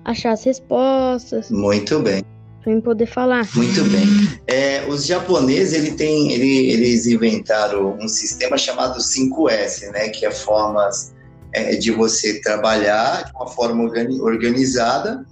achar 0.06 0.32
as 0.32 0.44
respostas. 0.44 1.50
Muito 1.50 2.00
bem. 2.00 2.24
Para 2.64 2.82
poder 2.82 3.06
falar. 3.06 3.48
Muito 3.56 3.84
bem. 3.86 4.06
É, 4.48 4.86
os 4.88 5.06
japoneses 5.06 5.74
ele 5.74 5.92
tem, 5.92 6.32
ele, 6.32 6.72
eles 6.72 7.06
inventaram 7.06 7.98
um 8.00 8.08
sistema 8.08 8.58
chamado 8.58 9.00
5S, 9.00 9.92
né, 9.92 10.10
que 10.10 10.26
é 10.26 10.32
formas 10.32 11.14
é, 11.54 11.76
de 11.76 11.92
você 11.92 12.42
trabalhar 12.42 13.26
de 13.26 13.32
uma 13.34 13.48
forma 13.48 13.84
organizada 14.22 15.26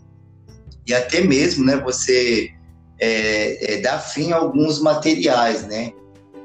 e 0.88 0.94
até 0.94 1.22
mesmo, 1.22 1.66
né, 1.66 1.78
você 1.78 2.50
é, 3.00 3.74
é, 3.74 3.82
dar 3.82 4.00
fim 4.00 4.32
a 4.32 4.38
alguns 4.38 4.80
materiais, 4.80 5.64
né, 5.64 5.92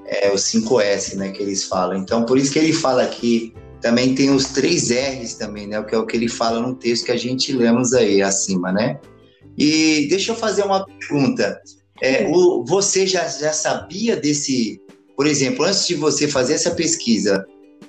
é, 0.07 0.31
o 0.31 0.35
5S, 0.35 1.15
né, 1.17 1.31
que 1.31 1.43
eles 1.43 1.65
falam. 1.65 1.99
Então, 1.99 2.25
por 2.25 2.39
isso 2.39 2.53
que 2.53 2.59
ele 2.59 2.73
fala 2.73 3.03
aqui 3.03 3.55
também 3.81 4.15
tem 4.15 4.31
os 4.31 4.47
três 4.47 4.91
R's 4.91 5.35
também, 5.35 5.67
né? 5.67 5.83
Que 5.83 5.95
é 5.95 5.99
o 5.99 6.07
que 6.07 6.17
ele 6.17 6.29
fala 6.29 6.61
no 6.61 6.75
texto 6.75 7.05
que 7.05 7.13
a 7.13 7.17
gente 7.17 7.53
lemos 7.53 7.93
aí 7.93 8.23
acima, 8.23 8.73
né? 8.73 8.99
E 9.57 10.07
deixa 10.09 10.33
eu 10.33 10.37
fazer 10.37 10.63
uma 10.63 10.85
pergunta. 10.85 11.61
É, 12.03 12.27
o, 12.29 12.65
você 12.65 13.07
já, 13.07 13.27
já 13.29 13.53
sabia 13.53 14.17
desse, 14.17 14.81
por 15.17 15.27
exemplo, 15.27 15.65
antes 15.65 15.87
de 15.87 15.95
você 15.95 16.27
fazer 16.29 16.55
essa 16.55 16.73
pesquisa, 16.73 17.47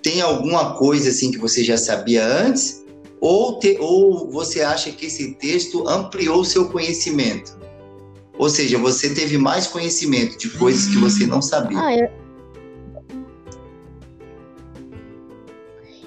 tem 0.07 0.21
alguma 0.21 0.73
coisa 0.75 1.09
assim 1.09 1.31
que 1.31 1.37
você 1.37 1.65
já 1.65 1.75
sabia 1.75 2.25
antes? 2.25 2.81
Ou, 3.19 3.59
te, 3.59 3.77
ou 3.77 4.31
você 4.31 4.61
acha 4.61 4.89
que 4.89 5.07
esse 5.07 5.33
texto 5.33 5.85
ampliou 5.85 6.39
o 6.39 6.45
seu 6.45 6.69
conhecimento? 6.69 7.59
Ou 8.39 8.49
seja, 8.49 8.77
você 8.77 9.13
teve 9.13 9.37
mais 9.37 9.67
conhecimento 9.67 10.37
de 10.37 10.49
coisas 10.51 10.87
que 10.87 10.97
você 10.97 11.27
não 11.27 11.41
sabia? 11.41 11.77
Ah, 11.77 11.93
eu 11.93 12.09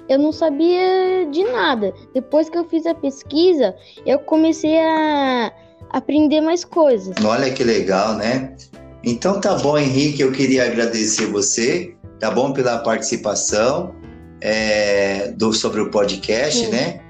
eu 0.08 0.18
não 0.18 0.32
sabia 0.32 1.28
de 1.30 1.44
nada. 1.44 1.92
Depois 2.14 2.48
que 2.48 2.56
eu 2.56 2.64
fiz 2.64 2.86
a 2.86 2.94
pesquisa, 2.94 3.76
eu 4.06 4.18
comecei 4.20 4.78
a 4.78 5.52
aprender 5.90 6.40
mais 6.40 6.64
coisas. 6.64 7.14
Olha 7.22 7.52
que 7.52 7.62
legal, 7.62 8.14
né? 8.14 8.56
Então 9.04 9.40
tá 9.42 9.56
bom, 9.56 9.76
Henrique, 9.76 10.22
eu 10.22 10.32
queria 10.32 10.64
agradecer 10.64 11.26
você, 11.26 11.94
tá 12.20 12.30
bom, 12.30 12.52
pela 12.52 12.78
participação 12.78 13.94
é, 14.40 15.32
do, 15.32 15.52
sobre 15.52 15.80
o 15.80 15.90
podcast, 15.90 16.66
Sim. 16.66 16.70
né? 16.70 17.00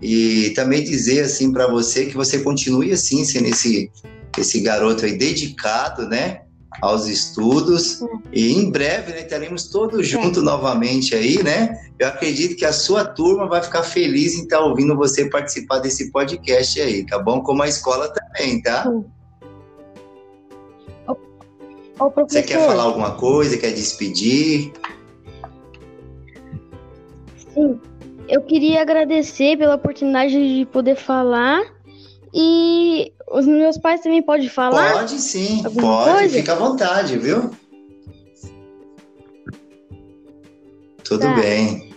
E 0.00 0.50
também 0.50 0.82
dizer 0.82 1.22
assim 1.22 1.52
para 1.52 1.66
você 1.66 2.06
que 2.06 2.16
você 2.16 2.38
continue 2.38 2.92
assim, 2.92 3.24
sendo 3.24 3.48
esse, 3.48 3.90
esse 4.38 4.60
garoto 4.60 5.04
aí 5.04 5.18
dedicado, 5.18 6.08
né? 6.08 6.40
aos 6.80 7.06
estudos 7.08 8.00
e 8.32 8.52
em 8.52 8.70
breve 8.70 9.12
né, 9.12 9.20
estaremos 9.22 9.68
todos 9.68 10.06
juntos 10.06 10.42
novamente 10.42 11.14
aí, 11.14 11.42
né? 11.42 11.78
Eu 11.98 12.08
acredito 12.08 12.56
que 12.56 12.64
a 12.64 12.72
sua 12.72 13.04
turma 13.04 13.46
vai 13.46 13.62
ficar 13.62 13.82
feliz 13.82 14.34
em 14.34 14.44
estar 14.44 14.58
tá 14.58 14.64
ouvindo 14.64 14.96
você 14.96 15.28
participar 15.28 15.80
desse 15.80 16.10
podcast 16.10 16.80
aí, 16.80 17.04
tá 17.04 17.18
bom? 17.18 17.42
Como 17.42 17.62
a 17.62 17.68
escola 17.68 18.08
também, 18.08 18.62
tá? 18.62 18.90
Você 22.28 22.42
quer 22.42 22.66
falar 22.66 22.84
alguma 22.84 23.12
coisa? 23.12 23.58
Quer 23.58 23.72
despedir? 23.72 24.72
Sim, 27.52 27.78
eu 28.26 28.40
queria 28.42 28.80
agradecer 28.80 29.58
pela 29.58 29.74
oportunidade 29.74 30.32
de 30.32 30.64
poder 30.66 30.96
falar 30.96 31.60
e 32.32 33.12
os 33.30 33.46
meus 33.46 33.76
pais 33.76 34.00
também 34.00 34.22
podem 34.22 34.48
falar? 34.48 34.92
Pode 34.94 35.18
sim, 35.18 35.62
pode, 35.62 36.10
coisa? 36.18 36.34
fica 36.34 36.52
à 36.52 36.56
vontade, 36.56 37.18
viu? 37.18 37.50
Tudo 41.04 41.22
tá. 41.22 41.34
bem. 41.34 41.89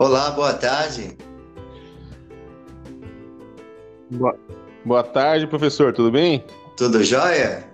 Olá, 0.00 0.30
boa 0.30 0.54
tarde. 0.54 1.14
Boa, 4.10 4.34
boa 4.82 5.02
tarde, 5.02 5.46
professor, 5.46 5.92
tudo 5.92 6.10
bem? 6.10 6.42
Tudo 6.74 7.04
jóia? 7.04 7.68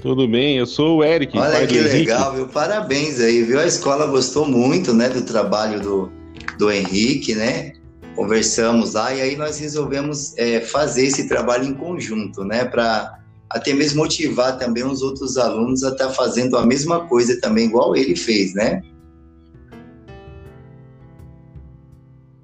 Tudo 0.00 0.26
bem, 0.26 0.56
eu 0.56 0.64
sou 0.64 0.96
o 0.96 1.04
Eric. 1.04 1.36
Olha 1.36 1.66
que 1.66 1.78
legal, 1.78 2.32
viu? 2.32 2.48
Parabéns 2.48 3.20
aí, 3.20 3.42
viu? 3.42 3.60
A 3.60 3.66
escola 3.66 4.06
gostou 4.06 4.48
muito, 4.48 4.94
né, 4.94 5.10
do 5.10 5.20
trabalho 5.20 5.78
do, 5.78 6.10
do 6.58 6.70
Henrique, 6.70 7.34
né? 7.34 7.74
Conversamos 8.14 8.94
lá 8.94 9.12
e 9.12 9.20
aí 9.20 9.36
nós 9.36 9.58
resolvemos 9.58 10.34
é, 10.38 10.62
fazer 10.62 11.04
esse 11.04 11.28
trabalho 11.28 11.64
em 11.64 11.74
conjunto, 11.74 12.44
né? 12.44 12.64
Para 12.64 13.15
até 13.50 13.72
mesmo 13.72 14.02
motivar 14.02 14.58
também 14.58 14.84
os 14.84 15.02
outros 15.02 15.36
alunos 15.36 15.84
a 15.84 15.90
estar 15.90 16.08
tá 16.08 16.12
fazendo 16.12 16.56
a 16.56 16.66
mesma 16.66 17.06
coisa 17.06 17.40
também, 17.40 17.66
igual 17.66 17.96
ele 17.96 18.16
fez, 18.16 18.54
né? 18.54 18.82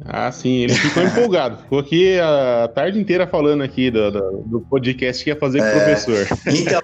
Ah, 0.05 0.31
sim, 0.33 0.65
ele 0.65 0.75
ficou 0.75 1.03
empolgado. 1.03 1.59
Ficou 1.59 1.79
aqui 1.79 2.19
a 2.19 2.69
tarde 2.75 2.99
inteira 2.99 3.27
falando 3.27 3.63
aqui 3.63 3.91
do, 3.91 4.11
do, 4.11 4.43
do 4.47 4.61
podcast 4.61 5.23
que 5.23 5.31
ia 5.31 5.37
fazer 5.37 5.59
com 5.59 5.65
o 5.65 5.69
é, 5.69 5.85
professor. 5.85 6.39
Então... 6.49 6.81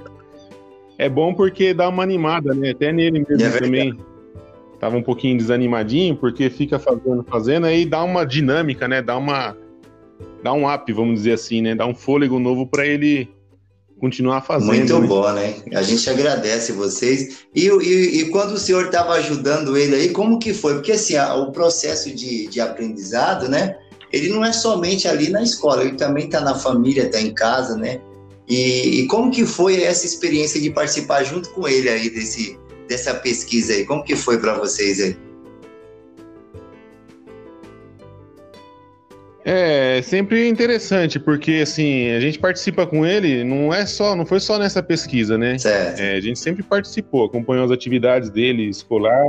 é 0.97 1.09
bom 1.09 1.35
porque 1.35 1.75
dá 1.75 1.89
uma 1.89 2.03
animada, 2.03 2.55
né? 2.55 2.71
Até 2.71 2.93
nele 2.93 3.25
mesmo 3.29 3.47
é 3.47 3.59
também. 3.59 3.99
Tava 4.79 4.97
um 4.97 5.03
pouquinho 5.03 5.37
desanimadinho, 5.37 6.15
porque 6.15 6.49
fica 6.49 6.79
fazendo, 6.79 7.25
fazendo, 7.29 7.67
aí 7.67 7.85
dá 7.85 8.05
uma 8.05 8.25
dinâmica, 8.25 8.87
né? 8.87 9.03
Dá 9.03 9.17
uma. 9.17 9.57
Dá 10.43 10.53
um 10.53 10.73
up, 10.73 10.93
vamos 10.93 11.17
dizer 11.17 11.33
assim, 11.33 11.61
né? 11.61 11.75
Dá 11.75 11.85
um 11.85 11.95
fôlego 11.95 12.39
novo 12.39 12.65
para 12.65 12.87
ele 12.87 13.29
continuar 13.99 14.43
fazendo. 14.43 14.69
Muito 14.69 14.99
né? 14.99 15.07
bom, 15.07 15.33
né? 15.33 15.57
A 15.73 15.83
gente 15.83 16.09
agradece 16.09 16.73
vocês. 16.73 17.39
E, 17.55 17.67
e, 17.67 18.21
e 18.21 18.29
quando 18.31 18.53
o 18.53 18.59
senhor 18.59 18.87
estava 18.87 19.15
ajudando 19.15 19.77
ele 19.77 19.95
aí, 19.95 20.09
como 20.11 20.39
que 20.39 20.55
foi? 20.55 20.75
Porque 20.75 20.93
assim, 20.93 21.17
a, 21.17 21.35
o 21.35 21.53
processo 21.53 22.15
de, 22.15 22.47
de 22.47 22.61
aprendizado, 22.61 23.49
né? 23.49 23.77
Ele 24.13 24.29
não 24.29 24.45
é 24.45 24.53
somente 24.53 25.07
ali 25.07 25.29
na 25.29 25.43
escola, 25.43 25.85
ele 25.85 25.97
também 25.97 26.27
está 26.27 26.41
na 26.41 26.55
família, 26.55 27.05
está 27.05 27.21
em 27.21 27.35
casa, 27.35 27.77
né? 27.77 28.01
E, 28.49 29.01
e, 29.01 29.07
como 29.07 29.31
que 29.31 29.45
foi 29.45 29.83
essa 29.83 30.07
experiência 30.07 30.59
de 30.59 30.71
participar 30.71 31.23
junto 31.23 31.51
com 31.51 31.69
ele 31.69 31.91
aí 31.91 32.09
desse, 32.09 32.59
dessa 32.89 33.13
pesquisa 33.13 33.75
aí? 33.75 33.85
Como 33.85 34.03
que 34.03 34.17
foi 34.17 34.39
para 34.39 34.55
vocês 34.55 35.01
aí? 35.01 35.15
É, 39.51 40.03
sempre 40.03 40.47
interessante, 40.47 41.19
porque 41.19 41.61
assim, 41.63 42.11
a 42.11 42.21
gente 42.21 42.39
participa 42.39 42.87
com 42.87 43.07
ele, 43.07 43.43
não 43.45 43.73
é 43.73 43.87
só, 43.87 44.15
não 44.15 44.27
foi 44.27 44.41
só 44.41 44.59
nessa 44.59 44.83
pesquisa, 44.83 45.39
né? 45.39 45.57
Certo. 45.57 45.99
É, 46.01 46.17
a 46.17 46.21
gente 46.21 46.39
sempre 46.39 46.63
participou, 46.63 47.25
acompanhou 47.25 47.65
as 47.65 47.71
atividades 47.71 48.29
dele, 48.29 48.65
escolar, 48.65 49.25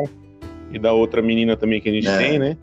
e 0.73 0.77
da 0.77 0.91
outra 0.91 1.21
menina 1.21 1.55
também 1.55 1.79
que 1.79 1.87
a 1.87 1.93
gente 1.93 2.09
é. 2.09 2.17
tem, 2.17 2.37
né? 2.37 2.57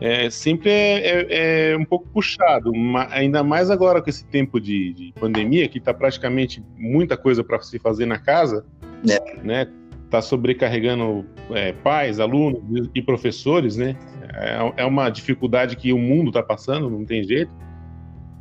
É, 0.00 0.30
sempre 0.30 0.70
é, 0.70 1.02
é, 1.02 1.72
é, 1.72 1.76
um 1.76 1.84
pouco 1.84 2.08
puxado, 2.08 2.72
ainda 3.10 3.42
mais 3.42 3.70
agora 3.70 4.00
com 4.00 4.08
esse 4.08 4.24
tempo 4.24 4.58
de, 4.58 4.94
de 4.94 5.12
pandemia, 5.20 5.68
que 5.68 5.76
está 5.76 5.92
praticamente 5.92 6.64
muita 6.74 7.18
coisa 7.18 7.44
para 7.44 7.60
se 7.60 7.78
fazer 7.78 8.06
na 8.06 8.18
casa, 8.18 8.64
é. 9.06 9.36
né? 9.42 9.68
Tá 10.08 10.22
sobrecarregando 10.22 11.26
é, 11.50 11.72
pais, 11.72 12.18
alunos 12.18 12.88
e 12.94 13.02
professores, 13.02 13.76
né? 13.76 13.94
É, 14.40 14.82
é 14.82 14.84
uma 14.84 15.10
dificuldade 15.10 15.76
que 15.76 15.92
o 15.92 15.98
mundo 15.98 16.28
está 16.28 16.42
passando, 16.42 16.88
não 16.88 17.04
tem 17.04 17.22
jeito. 17.24 17.52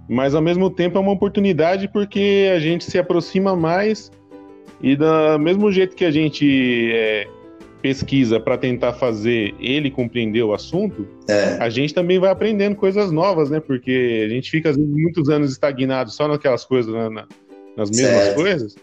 Mas 0.08 0.34
ao 0.34 0.42
mesmo 0.42 0.70
tempo 0.70 0.98
é 0.98 1.02
uma 1.02 1.12
oportunidade 1.12 1.88
porque 1.90 2.50
a 2.56 2.60
gente 2.60 2.86
se 2.86 2.98
aproxima 2.98 3.56
mais 3.56 4.12
e 4.82 4.96
do 4.96 5.38
mesmo 5.40 5.72
jeito 5.72 5.96
que 5.96 6.06
a 6.06 6.12
gente 6.12 6.92
é, 6.94 7.28
pesquisa 7.82 8.40
para 8.40 8.58
tentar 8.58 8.94
fazer 8.94 9.54
ele 9.60 9.90
compreender 9.90 10.44
o 10.44 10.54
assunto, 10.54 11.08
é. 11.28 11.58
a 11.60 11.70
gente 11.70 11.94
também 11.94 12.20
vai 12.20 12.30
aprendendo 12.30 12.76
coisas 12.76 13.12
novas, 13.12 13.50
né? 13.50 13.60
Porque 13.60 14.24
a 14.26 14.30
gente 14.30 14.50
fica 14.50 14.72
muitos 14.78 15.30
anos 15.30 15.52
estagnado 15.52 16.12
só 16.12 16.28
naquelas 16.28 16.64
coisas, 16.64 16.94
na, 16.94 17.10
na, 17.10 17.28
nas 17.76 17.90
mesmas 17.90 18.24
certo. 18.24 18.36
coisas. 18.36 18.76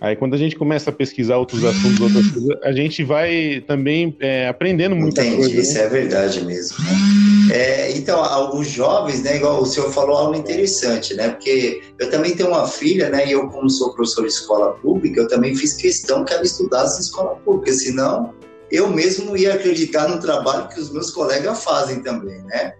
Aí 0.00 0.16
quando 0.16 0.34
a 0.34 0.38
gente 0.38 0.56
começa 0.56 0.88
a 0.88 0.92
pesquisar 0.92 1.36
outros 1.36 1.62
assuntos, 1.62 2.00
outras 2.00 2.26
coisas, 2.32 2.56
a 2.62 2.72
gente 2.72 3.04
vai 3.04 3.62
também 3.66 4.16
é, 4.18 4.48
aprendendo 4.48 4.96
muita 4.96 5.20
Entendi, 5.22 5.36
coisa. 5.36 5.60
Isso 5.60 5.74
né? 5.74 5.80
é 5.80 5.88
verdade 5.88 6.44
mesmo. 6.44 6.78
Né? 6.82 7.54
É, 7.54 7.92
então, 7.92 8.22
os 8.56 8.68
jovens, 8.68 9.22
né, 9.22 9.36
igual 9.36 9.60
o 9.60 9.66
senhor 9.66 9.92
falou 9.92 10.16
algo 10.16 10.36
interessante, 10.36 11.14
né? 11.14 11.30
Porque 11.30 11.82
eu 11.98 12.08
também 12.08 12.34
tenho 12.34 12.48
uma 12.48 12.66
filha, 12.66 13.10
né? 13.10 13.26
E 13.26 13.32
eu, 13.32 13.48
como 13.48 13.68
sou 13.68 13.92
professor 13.92 14.22
de 14.22 14.28
escola 14.28 14.72
pública, 14.74 15.20
eu 15.20 15.28
também 15.28 15.54
fiz 15.54 15.74
questão 15.74 16.24
que 16.24 16.32
ela 16.32 16.44
estudasse 16.44 16.98
em 16.98 17.02
escola 17.02 17.36
pública, 17.36 17.72
senão 17.72 18.32
eu 18.70 18.88
mesmo 18.88 19.26
não 19.26 19.36
ia 19.36 19.54
acreditar 19.54 20.08
no 20.08 20.20
trabalho 20.20 20.68
que 20.68 20.80
os 20.80 20.90
meus 20.90 21.10
colegas 21.10 21.62
fazem 21.62 22.00
também, 22.02 22.40
né? 22.44 22.74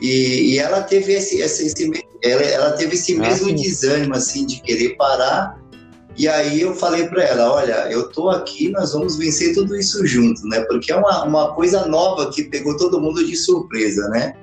E, 0.00 0.54
e 0.54 0.58
ela 0.58 0.82
teve 0.82 1.12
esse, 1.12 1.40
esse, 1.40 1.66
esse 1.66 2.06
ela, 2.22 2.42
ela, 2.42 2.70
teve 2.72 2.94
esse 2.94 3.14
ah, 3.14 3.20
mesmo 3.20 3.48
sim. 3.48 3.54
desânimo 3.54 4.16
assim 4.16 4.44
de 4.44 4.60
querer 4.60 4.96
parar 4.96 5.61
e 6.16 6.28
aí 6.28 6.60
eu 6.60 6.74
falei 6.74 7.08
para 7.08 7.22
ela, 7.22 7.52
olha, 7.52 7.90
eu 7.90 8.08
tô 8.10 8.28
aqui, 8.28 8.68
nós 8.68 8.92
vamos 8.92 9.16
vencer 9.16 9.54
tudo 9.54 9.74
isso 9.76 10.06
junto, 10.06 10.46
né? 10.46 10.60
Porque 10.62 10.92
é 10.92 10.96
uma, 10.96 11.24
uma 11.24 11.54
coisa 11.54 11.86
nova 11.86 12.30
que 12.30 12.44
pegou 12.44 12.76
todo 12.76 13.00
mundo 13.00 13.24
de 13.24 13.34
surpresa, 13.34 14.08
né? 14.08 14.34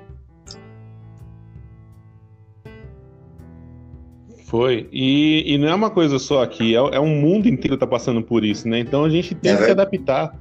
Foi. 4.46 4.88
E, 4.90 5.54
e 5.54 5.58
não 5.58 5.68
é 5.68 5.74
uma 5.74 5.90
coisa 5.90 6.18
só 6.18 6.42
aqui, 6.42 6.74
é, 6.74 6.78
é 6.78 7.00
um 7.00 7.14
mundo 7.14 7.48
inteiro 7.48 7.76
que 7.76 7.80
tá 7.80 7.86
passando 7.86 8.20
por 8.20 8.44
isso, 8.44 8.68
né? 8.68 8.80
Então 8.80 9.04
a 9.04 9.08
gente 9.08 9.32
tem 9.32 9.52
é 9.52 9.56
que 9.56 9.64
se 9.64 9.70
adaptar. 9.70 10.36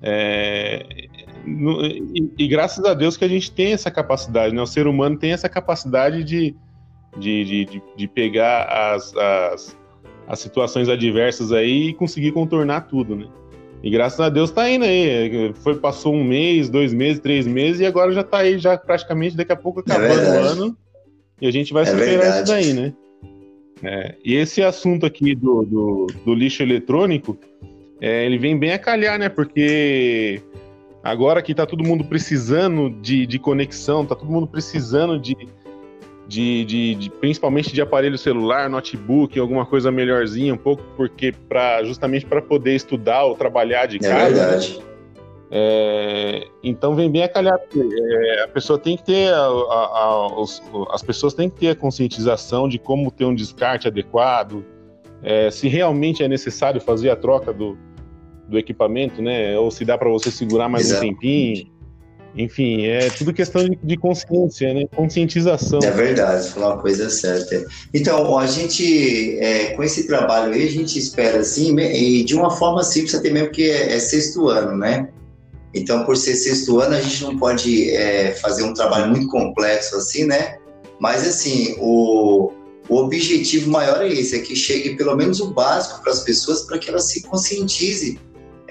É, 0.00 0.86
e, 1.46 2.32
e, 2.38 2.48
graças 2.48 2.82
a 2.86 2.94
Deus 2.94 3.18
que 3.18 3.24
a 3.24 3.28
gente 3.28 3.52
tem 3.52 3.74
essa 3.74 3.90
capacidade, 3.90 4.54
né? 4.54 4.62
O 4.62 4.66
ser 4.66 4.86
humano 4.86 5.18
tem 5.18 5.32
essa 5.32 5.46
capacidade 5.46 6.24
de, 6.24 6.56
de, 7.18 7.44
de, 7.44 7.82
de 7.94 8.08
pegar 8.08 8.64
as, 8.64 9.14
as 9.14 9.76
as 10.30 10.38
situações 10.38 10.88
adversas 10.88 11.50
aí 11.50 11.88
e 11.88 11.94
conseguir 11.94 12.30
contornar 12.30 12.82
tudo, 12.82 13.16
né? 13.16 13.26
E 13.82 13.90
graças 13.90 14.20
a 14.20 14.28
Deus 14.28 14.52
tá 14.52 14.70
indo 14.70 14.84
aí. 14.84 15.52
Foi, 15.54 15.74
passou 15.74 16.14
um 16.14 16.22
mês, 16.22 16.70
dois 16.70 16.94
meses, 16.94 17.20
três 17.20 17.48
meses 17.48 17.80
e 17.80 17.86
agora 17.86 18.12
já 18.12 18.22
tá 18.22 18.38
aí, 18.38 18.56
já 18.56 18.78
praticamente 18.78 19.36
daqui 19.36 19.50
a 19.50 19.56
pouco 19.56 19.80
acabando 19.80 20.20
é 20.20 20.40
o 20.40 20.44
ano. 20.44 20.76
E 21.40 21.48
a 21.48 21.50
gente 21.50 21.72
vai 21.72 21.82
é 21.82 21.86
superar 21.86 22.08
verdade. 22.08 22.36
isso 22.36 22.46
daí, 22.46 22.72
né? 22.72 22.92
É, 23.82 24.14
e 24.24 24.36
esse 24.36 24.62
assunto 24.62 25.04
aqui 25.04 25.34
do, 25.34 25.64
do, 25.64 26.06
do 26.24 26.34
lixo 26.34 26.62
eletrônico, 26.62 27.36
é, 28.00 28.24
ele 28.24 28.38
vem 28.38 28.56
bem 28.56 28.72
a 28.72 28.78
calhar, 28.78 29.18
né? 29.18 29.28
Porque 29.28 30.40
agora 31.02 31.42
que 31.42 31.54
tá 31.54 31.66
todo 31.66 31.82
mundo 31.82 32.04
precisando 32.04 32.88
de, 33.02 33.26
de 33.26 33.38
conexão, 33.38 34.06
tá 34.06 34.14
todo 34.14 34.30
mundo 34.30 34.46
precisando 34.46 35.18
de, 35.18 35.36
de, 36.30 36.64
de, 36.64 36.94
de, 36.94 37.10
principalmente 37.10 37.72
de 37.72 37.82
aparelho 37.82 38.16
celular, 38.16 38.70
notebook, 38.70 39.36
alguma 39.36 39.66
coisa 39.66 39.90
melhorzinha, 39.90 40.54
um 40.54 40.56
pouco, 40.56 40.80
porque 40.96 41.32
para 41.32 41.82
justamente 41.82 42.24
para 42.24 42.40
poder 42.40 42.76
estudar 42.76 43.24
ou 43.24 43.34
trabalhar 43.34 43.86
de 43.86 43.96
é 43.96 43.98
casa. 43.98 44.24
É 44.24 44.30
verdade. 44.30 44.80
É, 45.50 46.46
então 46.62 46.94
vem 46.94 47.10
bem 47.10 47.24
a 47.24 47.28
calhar. 47.28 47.58
É, 47.58 48.44
a 48.44 48.48
pessoa 48.48 48.78
tem 48.78 48.96
que 48.96 49.02
ter, 49.02 49.34
a, 49.34 49.40
a, 49.40 49.98
a, 49.98 50.40
os, 50.40 50.62
as 50.92 51.02
pessoas 51.02 51.34
têm 51.34 51.50
que 51.50 51.58
ter 51.58 51.70
a 51.70 51.74
conscientização 51.74 52.68
de 52.68 52.78
como 52.78 53.10
ter 53.10 53.24
um 53.24 53.34
descarte 53.34 53.88
adequado, 53.88 54.64
é, 55.24 55.50
se 55.50 55.66
realmente 55.66 56.22
é 56.22 56.28
necessário 56.28 56.80
fazer 56.80 57.10
a 57.10 57.16
troca 57.16 57.52
do, 57.52 57.76
do 58.48 58.56
equipamento, 58.56 59.20
né? 59.20 59.58
Ou 59.58 59.68
se 59.72 59.84
dá 59.84 59.98
para 59.98 60.08
você 60.08 60.30
segurar 60.30 60.68
mais 60.68 60.92
um 60.92 61.00
tempinho. 61.00 61.66
Enfim, 62.36 62.86
é 62.86 63.10
tudo 63.10 63.32
questão 63.32 63.64
de, 63.64 63.78
de 63.82 63.96
consciência, 63.96 64.72
né? 64.72 64.84
Conscientização. 64.94 65.80
É 65.82 65.90
verdade, 65.90 66.48
falar 66.50 66.74
uma 66.74 66.82
coisa 66.82 67.10
certa. 67.10 67.64
Então, 67.92 68.38
a 68.38 68.46
gente, 68.46 69.38
é, 69.40 69.72
com 69.74 69.82
esse 69.82 70.06
trabalho 70.06 70.52
aí, 70.52 70.64
a 70.64 70.70
gente 70.70 70.98
espera 70.98 71.40
assim, 71.40 71.78
e 71.78 72.22
de 72.22 72.34
uma 72.34 72.50
forma 72.50 72.84
simples 72.84 73.14
até 73.14 73.30
mesmo 73.30 73.50
que 73.50 73.68
é, 73.68 73.94
é 73.94 73.98
sexto 73.98 74.48
ano, 74.48 74.76
né? 74.76 75.08
Então, 75.74 76.04
por 76.04 76.16
ser 76.16 76.34
sexto 76.34 76.80
ano, 76.80 76.94
a 76.94 77.00
gente 77.00 77.22
não 77.22 77.36
pode 77.36 77.90
é, 77.90 78.32
fazer 78.34 78.62
um 78.62 78.74
trabalho 78.74 79.10
muito 79.10 79.28
complexo 79.28 79.96
assim, 79.96 80.24
né? 80.24 80.56
Mas, 81.00 81.26
assim, 81.26 81.74
o, 81.78 82.52
o 82.88 82.96
objetivo 82.96 83.70
maior 83.70 84.02
é 84.02 84.08
esse, 84.08 84.36
é 84.36 84.40
que 84.40 84.54
chegue 84.54 84.96
pelo 84.96 85.16
menos 85.16 85.40
o 85.40 85.52
básico 85.52 86.02
para 86.02 86.12
as 86.12 86.20
pessoas, 86.20 86.62
para 86.62 86.78
que 86.78 86.90
elas 86.90 87.08
se 87.08 87.22
conscientizem 87.22 88.18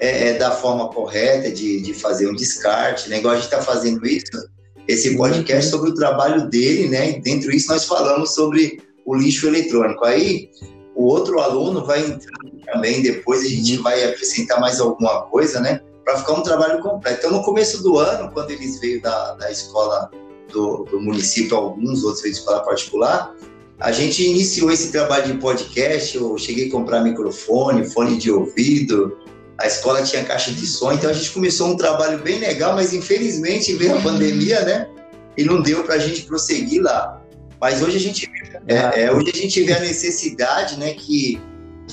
é, 0.00 0.28
é, 0.28 0.38
da 0.38 0.50
forma 0.50 0.88
correta 0.88 1.50
de, 1.50 1.80
de 1.82 1.92
fazer 1.92 2.26
um 2.26 2.34
descarte, 2.34 3.10
né? 3.10 3.18
Igual 3.18 3.34
a 3.34 3.36
gente 3.36 3.44
está 3.44 3.60
fazendo 3.60 4.04
isso, 4.06 4.48
esse 4.88 5.14
podcast 5.14 5.70
sobre 5.70 5.90
o 5.90 5.94
trabalho 5.94 6.48
dele, 6.48 6.88
né? 6.88 7.10
E 7.10 7.20
dentro 7.20 7.50
disso 7.50 7.68
nós 7.68 7.84
falamos 7.84 8.34
sobre 8.34 8.82
o 9.04 9.14
lixo 9.14 9.46
eletrônico. 9.46 10.02
Aí 10.06 10.48
o 10.94 11.04
outro 11.04 11.38
aluno 11.38 11.84
vai 11.84 12.00
entrar 12.00 12.38
também, 12.72 13.02
depois 13.02 13.42
a 13.42 13.48
gente 13.48 13.76
uhum. 13.76 13.82
vai 13.82 14.02
acrescentar 14.04 14.58
mais 14.58 14.80
alguma 14.80 15.22
coisa, 15.26 15.60
né? 15.60 15.80
Para 16.02 16.16
ficar 16.16 16.32
um 16.32 16.42
trabalho 16.42 16.80
completo. 16.80 17.18
Então, 17.18 17.38
no 17.38 17.44
começo 17.44 17.82
do 17.82 17.98
ano, 17.98 18.30
quando 18.32 18.50
eles 18.50 18.80
veio 18.80 19.02
da, 19.02 19.34
da 19.34 19.50
escola 19.50 20.10
do, 20.50 20.84
do 20.84 20.98
município, 20.98 21.56
alguns 21.56 22.02
outros 22.04 22.22
veio 22.22 22.34
de 22.34 22.40
escola 22.40 22.64
particular, 22.64 23.34
a 23.78 23.92
gente 23.92 24.26
iniciou 24.26 24.70
esse 24.70 24.90
trabalho 24.90 25.26
de 25.26 25.38
podcast. 25.38 26.16
Eu 26.16 26.36
cheguei 26.38 26.68
a 26.68 26.70
comprar 26.70 27.00
microfone, 27.00 27.88
fone 27.90 28.16
de 28.16 28.30
ouvido, 28.30 29.16
a 29.60 29.66
escola 29.66 30.02
tinha 30.02 30.24
caixa 30.24 30.50
de 30.50 30.66
som, 30.66 30.92
então 30.92 31.10
a 31.10 31.12
gente 31.12 31.30
começou 31.30 31.68
um 31.68 31.76
trabalho 31.76 32.18
bem 32.18 32.38
legal, 32.38 32.74
mas 32.74 32.94
infelizmente 32.94 33.74
veio 33.74 33.96
a 33.96 34.00
pandemia, 34.00 34.62
né? 34.64 34.88
E 35.36 35.44
não 35.44 35.60
deu 35.60 35.84
para 35.84 35.96
a 35.96 35.98
gente 35.98 36.22
prosseguir 36.22 36.82
lá. 36.82 37.20
Mas 37.60 37.82
hoje 37.82 37.98
a 37.98 38.00
gente, 38.00 38.30
é, 38.66 39.02
é, 39.02 39.12
hoje 39.12 39.30
a 39.34 39.36
gente 39.36 39.62
vê 39.62 39.74
a 39.74 39.80
necessidade, 39.80 40.78
né, 40.78 40.94
que 40.94 41.40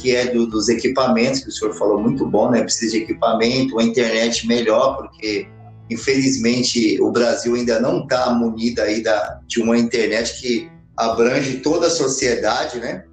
que 0.01 0.15
é 0.15 0.27
do, 0.27 0.45
dos 0.45 0.69
equipamentos, 0.69 1.41
que 1.41 1.49
o 1.49 1.51
senhor 1.51 1.73
falou 1.73 1.99
muito 1.99 2.23
bom, 2.25 2.51
né? 2.51 2.62
Precisa 2.62 2.91
de 2.91 3.03
equipamento, 3.03 3.73
uma 3.73 3.84
internet 3.84 4.47
melhor, 4.47 4.95
porque 4.95 5.47
infelizmente 5.89 7.01
o 7.01 7.12
Brasil 7.12 7.56
ainda 7.56 7.80
não 7.80 8.03
está 8.03 8.30
munido 8.30 8.82
aí 8.82 9.01
da, 9.01 9.39
de 9.47 9.60
uma 9.60 9.75
internet 9.75 10.39
que 10.39 10.69
abrange 10.95 11.62
toda 11.62 11.88
a 11.88 11.89
sociedade, 11.89 12.80
né? 12.80 13.06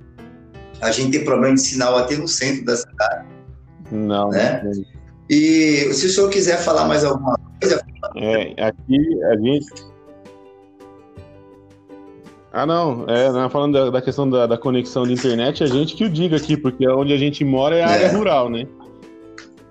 A 0.81 0.91
gente 0.91 1.13
tem 1.13 1.25
problema 1.25 1.55
de 1.55 1.63
sinal 1.63 1.97
até 1.97 2.17
no 2.17 2.29
centro 2.29 2.65
da 2.67 2.77
cidade. 2.77 3.24
Não, 3.95 4.31
né? 4.31 4.63
Não 4.63 5.05
e 5.29 5.93
se 5.95 6.07
o 6.07 6.11
senhor 6.11 6.31
quiser 6.31 6.59
falar 6.59 6.87
mais 6.87 7.05
alguma 7.05 7.39
coisa. 7.61 7.85
É, 8.17 8.63
aqui 8.63 9.25
a 9.25 9.37
gente. 9.37 9.95
Ah, 12.53 12.67
não, 12.67 13.05
é, 13.09 13.33
não 13.33 13.51
falando 13.51 13.73
da, 13.73 13.91
da 13.91 14.03
questão 14.03 14.29
da, 14.29 14.47
da, 14.47 14.57
conexão 14.57 15.03
de 15.03 15.13
internet, 15.13 15.65
a 15.65 15.67
gente 15.67 15.97
que 15.97 16.05
o 16.05 16.11
diga 16.11 16.37
aqui, 16.37 16.57
porque 16.57 16.87
onde 16.87 17.13
a 17.13 17.17
gente 17.17 17.45
mora 17.45 17.77
é 17.77 17.83
a 17.83 17.89
área 17.89 18.05
é. 18.05 18.17
rural, 18.17 18.49
né? 18.49 18.67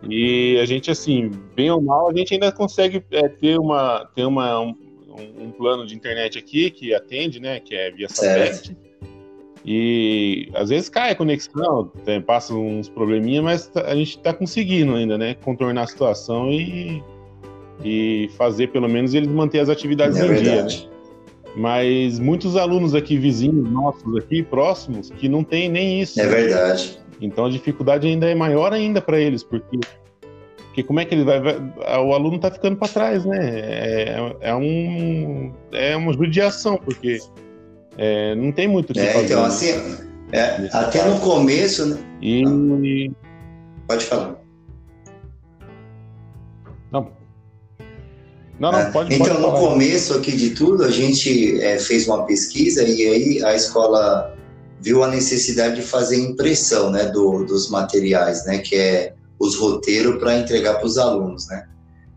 E 0.09 0.59
a 0.59 0.65
gente, 0.65 0.91
assim, 0.91 1.31
bem 1.55 1.71
ou 1.71 1.81
mal, 1.81 2.09
a 2.09 2.13
gente 2.13 2.33
ainda 2.33 2.51
consegue 2.51 3.01
é, 3.09 3.29
ter, 3.29 3.57
uma, 3.57 4.05
ter 4.13 4.25
uma, 4.25 4.59
um, 4.59 4.75
um, 5.39 5.51
plano 5.51 5.85
de 5.85 5.95
internet 5.95 6.37
aqui 6.37 6.69
que 6.71 6.93
atende, 6.93 7.39
né? 7.39 7.61
Que 7.61 7.73
é 7.73 7.89
via 7.89 8.09
satélite. 8.09 8.67
Certo. 8.67 8.92
E 9.65 10.49
às 10.53 10.69
vezes 10.69 10.89
cai 10.89 11.11
a 11.11 11.15
conexão, 11.15 11.89
tem, 12.03 12.21
passa 12.21 12.53
uns 12.53 12.89
probleminhas, 12.89 13.43
mas 13.43 13.67
tá, 13.67 13.85
a 13.85 13.95
gente 13.95 14.17
está 14.17 14.33
conseguindo 14.33 14.95
ainda, 14.95 15.17
né? 15.17 15.35
Contornar 15.35 15.83
a 15.83 15.87
situação 15.87 16.51
e, 16.51 17.01
e 17.83 18.29
fazer 18.37 18.67
pelo 18.67 18.89
menos 18.89 19.13
eles 19.13 19.29
manter 19.29 19.59
as 19.59 19.69
atividades 19.69 20.19
é 20.19 20.25
em 20.25 20.27
verdade. 20.27 20.77
dia, 20.77 20.87
né? 20.87 20.93
Mas 21.55 22.19
muitos 22.19 22.57
alunos 22.57 22.95
aqui, 22.95 23.17
vizinhos 23.17 23.69
nossos 23.71 24.17
aqui, 24.17 24.41
próximos, 24.43 25.11
que 25.11 25.29
não 25.29 25.43
tem 25.43 25.69
nem 25.69 26.01
isso. 26.01 26.19
É 26.19 26.27
verdade. 26.27 26.99
Então 27.21 27.45
a 27.45 27.49
dificuldade 27.49 28.07
ainda 28.07 28.29
é 28.29 28.35
maior 28.35 28.73
ainda 28.73 28.99
para 28.99 29.19
eles, 29.19 29.43
porque, 29.43 29.79
porque 30.57 30.83
como 30.83 30.99
é 30.99 31.05
que 31.05 31.15
ele 31.15 31.23
vai. 31.23 31.39
o 31.39 32.13
aluno 32.13 32.35
está 32.35 32.51
ficando 32.51 32.75
para 32.75 32.87
trás, 32.87 33.23
né? 33.23 33.37
É, 33.39 34.35
é, 34.41 34.55
um, 34.55 35.53
é 35.71 35.95
uma 35.95 36.11
judiação, 36.11 36.75
porque 36.75 37.19
é, 37.97 38.35
não 38.35 38.51
tem 38.51 38.67
muito 38.67 38.91
o 38.91 38.93
que 38.93 38.99
é, 38.99 39.13
fazer. 39.13 39.25
Então, 39.25 39.41
né? 39.41 39.47
assim, 39.47 39.67
é, 40.31 40.69
até 40.71 40.99
caso. 40.99 41.13
no 41.13 41.19
começo. 41.19 41.85
Né? 41.85 41.97
E. 42.21 43.11
Pode 43.87 44.05
falar. 44.05 44.35
Não. 46.91 47.11
Não, 48.59 48.71
não, 48.71 48.79
é, 48.79 48.91
pode 48.91 49.13
Então, 49.13 49.27
pode 49.27 49.41
no 49.41 49.51
começo 49.53 50.13
aqui 50.15 50.31
de 50.31 50.51
tudo, 50.51 50.83
a 50.83 50.91
gente 50.91 51.59
é, 51.61 51.79
fez 51.79 52.07
uma 52.07 52.25
pesquisa 52.25 52.83
e 52.83 53.07
aí 53.07 53.43
a 53.43 53.55
escola 53.55 54.35
viu 54.79 55.03
a 55.03 55.07
necessidade 55.07 55.77
de 55.77 55.81
fazer 55.81 56.17
impressão 56.17 56.91
né, 56.91 57.05
do, 57.05 57.43
dos 57.43 57.69
materiais, 57.69 58.45
né, 58.45 58.59
que 58.59 58.75
é 58.75 59.13
os 59.39 59.55
roteiros 59.55 60.17
para 60.19 60.37
entregar 60.37 60.75
para 60.75 60.85
os 60.85 60.97
alunos, 60.97 61.47
né. 61.47 61.67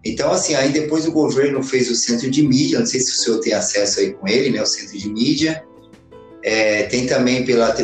Então, 0.05 0.31
assim, 0.31 0.55
aí 0.55 0.71
depois 0.71 1.05
o 1.07 1.11
governo 1.11 1.63
fez 1.65 1.91
o 1.91 1.95
centro 1.97 2.31
de 2.31 2.47
mídia, 2.47 2.79
não 2.79 2.87
sei 2.87 3.01
se 3.01 3.11
o 3.11 3.15
senhor 3.15 3.41
tem 3.41 3.53
acesso 3.53 3.99
aí 3.99 4.13
com 4.13 4.29
ele, 4.29 4.51
né, 4.51 4.63
o 4.63 4.67
centro 4.67 4.97
de 4.97 5.09
mídia. 5.09 5.65
É, 6.47 6.85
tem 6.85 7.09
também 7.09 7.45
pela, 7.45 7.75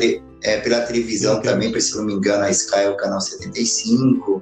é, 0.45 0.59
pela 0.59 0.83
televisão 0.83 1.35
Sim, 1.37 1.43
também, 1.43 1.81
se 1.81 1.97
não 1.97 2.05
me 2.05 2.15
engano, 2.15 2.45
a 2.45 2.51
Sky 2.51 2.77
é 2.77 2.91
o 2.91 2.97
canal 2.97 3.21
75, 3.21 4.41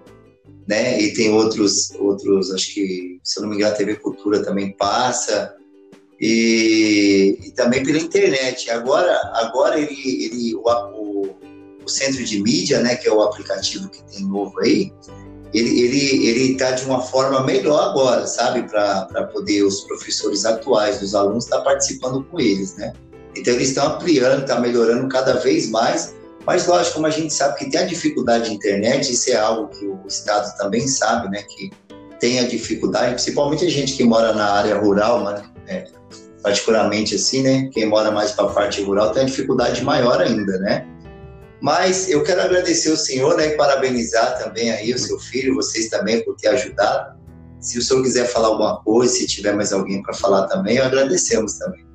né, 0.68 1.00
e 1.00 1.14
tem 1.14 1.32
outros, 1.32 1.90
outros, 1.98 2.52
acho 2.52 2.74
que, 2.74 3.18
se 3.24 3.40
não 3.40 3.48
me 3.48 3.56
engano, 3.56 3.72
a 3.72 3.76
TV 3.76 3.96
Cultura 3.96 4.44
também 4.44 4.76
passa, 4.76 5.54
e, 6.20 7.38
e 7.42 7.50
também 7.52 7.82
pela 7.82 7.98
internet. 7.98 8.70
Agora, 8.70 9.18
agora 9.36 9.80
ele, 9.80 9.96
ele 9.96 10.54
o, 10.54 10.68
o, 10.68 11.36
o 11.82 11.88
centro 11.88 12.22
de 12.22 12.42
mídia, 12.42 12.82
né, 12.82 12.96
que 12.96 13.08
é 13.08 13.12
o 13.12 13.22
aplicativo 13.22 13.88
que 13.88 14.02
tem 14.04 14.26
novo 14.26 14.60
aí, 14.60 14.92
ele 15.54 15.80
ele 15.80 16.28
ele 16.28 16.52
está 16.52 16.72
de 16.72 16.84
uma 16.84 17.00
forma 17.00 17.42
melhor 17.42 17.88
agora, 17.88 18.26
sabe, 18.26 18.68
para 18.68 19.30
poder 19.32 19.62
os 19.62 19.80
professores 19.80 20.44
atuais 20.44 21.00
dos 21.00 21.14
alunos 21.14 21.44
estar 21.44 21.56
tá 21.56 21.64
participando 21.64 22.22
com 22.24 22.38
eles, 22.38 22.76
né? 22.76 22.92
Então 23.40 23.54
eles 23.54 23.68
estão 23.68 23.94
ampliando, 23.94 24.42
está 24.42 24.60
melhorando 24.60 25.08
cada 25.08 25.34
vez 25.34 25.70
mais. 25.70 26.14
Mas 26.46 26.66
lógico, 26.66 26.96
como 26.96 27.06
a 27.06 27.10
gente 27.10 27.32
sabe 27.32 27.58
que 27.58 27.70
tem 27.70 27.80
a 27.80 27.84
dificuldade 27.84 28.48
de 28.48 28.54
internet, 28.54 29.12
isso 29.12 29.30
é 29.30 29.36
algo 29.36 29.68
que 29.68 29.86
o 29.86 29.98
Estado 30.06 30.56
também 30.58 30.86
sabe, 30.86 31.28
né? 31.30 31.42
Que 31.42 31.70
tem 32.18 32.38
a 32.38 32.46
dificuldade, 32.46 33.14
principalmente 33.14 33.64
a 33.64 33.70
gente 33.70 33.94
que 33.94 34.04
mora 34.04 34.32
na 34.34 34.50
área 34.52 34.76
rural, 34.78 35.24
né? 35.24 35.42
É, 35.66 35.84
particularmente 36.42 37.14
assim, 37.14 37.42
né? 37.42 37.70
Quem 37.72 37.86
mora 37.86 38.10
mais 38.10 38.32
para 38.32 38.46
a 38.46 38.52
parte 38.52 38.82
rural 38.82 39.10
tem 39.12 39.22
a 39.22 39.26
dificuldade 39.26 39.82
maior 39.82 40.20
ainda, 40.20 40.58
né? 40.58 40.86
Mas 41.62 42.08
eu 42.08 42.22
quero 42.22 42.40
agradecer 42.40 42.90
o 42.90 42.96
senhor 42.96 43.36
né, 43.36 43.48
e 43.48 43.56
parabenizar 43.56 44.38
também 44.38 44.70
aí 44.70 44.94
o 44.94 44.98
seu 44.98 45.18
filho, 45.18 45.54
vocês 45.54 45.90
também 45.90 46.24
por 46.24 46.34
ter 46.36 46.48
ajudado. 46.48 47.20
Se 47.60 47.78
o 47.78 47.82
senhor 47.82 48.02
quiser 48.02 48.26
falar 48.26 48.48
alguma 48.48 48.82
coisa, 48.82 49.12
se 49.12 49.26
tiver 49.26 49.54
mais 49.54 49.70
alguém 49.70 50.02
para 50.02 50.14
falar 50.14 50.46
também, 50.46 50.78
agradecemos 50.78 51.58
também. 51.58 51.89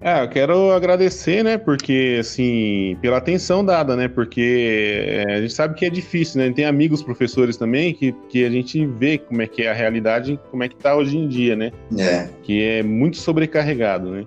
É, 0.00 0.22
eu 0.22 0.28
quero 0.28 0.72
agradecer, 0.72 1.42
né, 1.42 1.56
porque, 1.56 2.18
assim, 2.20 2.96
pela 3.00 3.16
atenção 3.16 3.64
dada, 3.64 3.96
né, 3.96 4.08
porque 4.08 5.24
é, 5.26 5.32
a 5.32 5.40
gente 5.40 5.54
sabe 5.54 5.74
que 5.74 5.86
é 5.86 5.90
difícil, 5.90 6.40
né, 6.40 6.52
tem 6.52 6.66
amigos 6.66 7.02
professores 7.02 7.56
também 7.56 7.94
que, 7.94 8.12
que 8.28 8.44
a 8.44 8.50
gente 8.50 8.84
vê 8.84 9.16
como 9.16 9.40
é 9.40 9.46
que 9.46 9.62
é 9.62 9.70
a 9.70 9.72
realidade, 9.72 10.38
como 10.50 10.62
é 10.62 10.68
que 10.68 10.76
tá 10.76 10.94
hoje 10.94 11.16
em 11.16 11.26
dia, 11.26 11.56
né, 11.56 11.72
é. 11.98 12.28
que 12.42 12.62
é 12.62 12.82
muito 12.82 13.16
sobrecarregado, 13.16 14.10
né. 14.10 14.24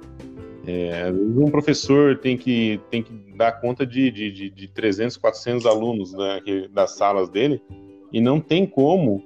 É, 0.65 1.03
às 1.03 1.15
vezes 1.15 1.37
um 1.37 1.49
professor 1.49 2.17
tem 2.17 2.35
que, 2.35 2.79
tem 2.89 3.01
que 3.01 3.13
dar 3.35 3.53
conta 3.53 3.85
de, 3.85 4.11
de, 4.11 4.49
de 4.49 4.67
300, 4.67 5.17
400 5.17 5.65
alunos 5.65 6.13
né, 6.13 6.41
das 6.71 6.95
salas 6.95 7.29
dele 7.29 7.61
e 8.11 8.19
não 8.19 8.39
tem 8.39 8.65
como 8.65 9.23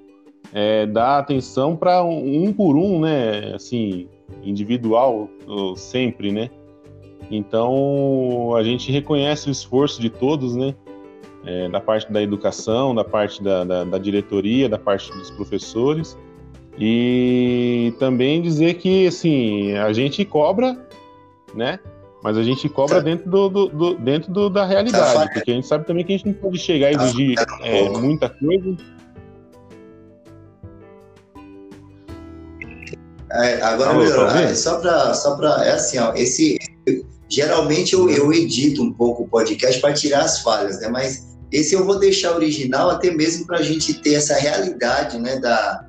é, 0.53 0.85
dar 0.85 1.17
atenção 1.17 1.75
para 1.75 2.03
um, 2.03 2.45
um, 2.45 2.53
por 2.53 2.75
um, 2.75 3.01
né? 3.01 3.53
Assim, 3.55 4.07
individual 4.41 5.29
sempre, 5.75 6.31
né? 6.31 6.49
Então 7.29 8.55
a 8.55 8.63
gente 8.63 8.91
reconhece 8.91 9.49
o 9.49 9.51
esforço 9.51 10.01
de 10.01 10.09
todos, 10.09 10.55
né? 10.55 10.75
É, 11.45 11.67
da 11.67 11.81
parte 11.81 12.11
da 12.11 12.21
educação, 12.21 12.95
da 12.95 13.03
parte 13.03 13.43
da, 13.43 13.65
da, 13.65 13.83
da 13.83 13.97
diretoria, 13.97 14.69
da 14.69 14.79
parte 14.79 15.11
dos 15.11 15.29
professores 15.29 16.17
e 16.79 17.93
também 17.99 18.41
dizer 18.41 18.75
que 18.75 19.07
assim 19.07 19.73
a 19.73 19.91
gente 19.91 20.23
cobra 20.23 20.77
né? 21.53 21.79
Mas 22.23 22.37
a 22.37 22.43
gente 22.43 22.69
cobra 22.69 22.95
tá. 22.95 23.01
dentro, 23.01 23.29
do, 23.29 23.49
do, 23.49 23.67
do 23.67 23.95
dentro 23.95 24.31
do, 24.31 24.49
da 24.49 24.65
realidade, 24.65 25.13
tá 25.13 25.33
porque 25.33 25.51
a 25.51 25.55
gente 25.55 25.67
sabe 25.67 25.85
também 25.85 26.05
que 26.05 26.13
a 26.13 26.17
gente 26.17 26.27
não 26.27 26.33
pode 26.33 26.57
chegar 26.57 26.91
e 26.91 26.95
tá 26.95 27.03
exigir 27.03 27.35
é, 27.61 27.89
muita 27.89 28.29
coisa. 28.29 28.75
É, 33.33 33.61
agora 33.61 33.93
melhorou. 33.93 34.25
Ah, 34.25 34.53
só 34.55 34.79
para 34.79 35.13
só 35.13 35.35
para 35.35 35.65
é 35.65 35.71
assim, 35.71 35.97
ó, 35.97 36.13
esse 36.13 36.57
geralmente 37.27 37.93
eu, 37.93 38.09
eu 38.09 38.31
edito 38.31 38.83
um 38.83 38.93
pouco 38.93 39.23
o 39.23 39.27
podcast 39.27 39.81
para 39.81 39.93
tirar 39.93 40.21
as 40.21 40.41
falhas, 40.41 40.79
né? 40.79 40.87
Mas 40.87 41.25
esse 41.51 41.73
eu 41.73 41.83
vou 41.83 41.99
deixar 41.99 42.35
original 42.35 42.91
até 42.91 43.11
mesmo 43.11 43.47
para 43.47 43.57
a 43.57 43.61
gente 43.63 43.95
ter 43.95 44.15
essa 44.15 44.35
realidade, 44.35 45.19
né, 45.19 45.39
da, 45.39 45.85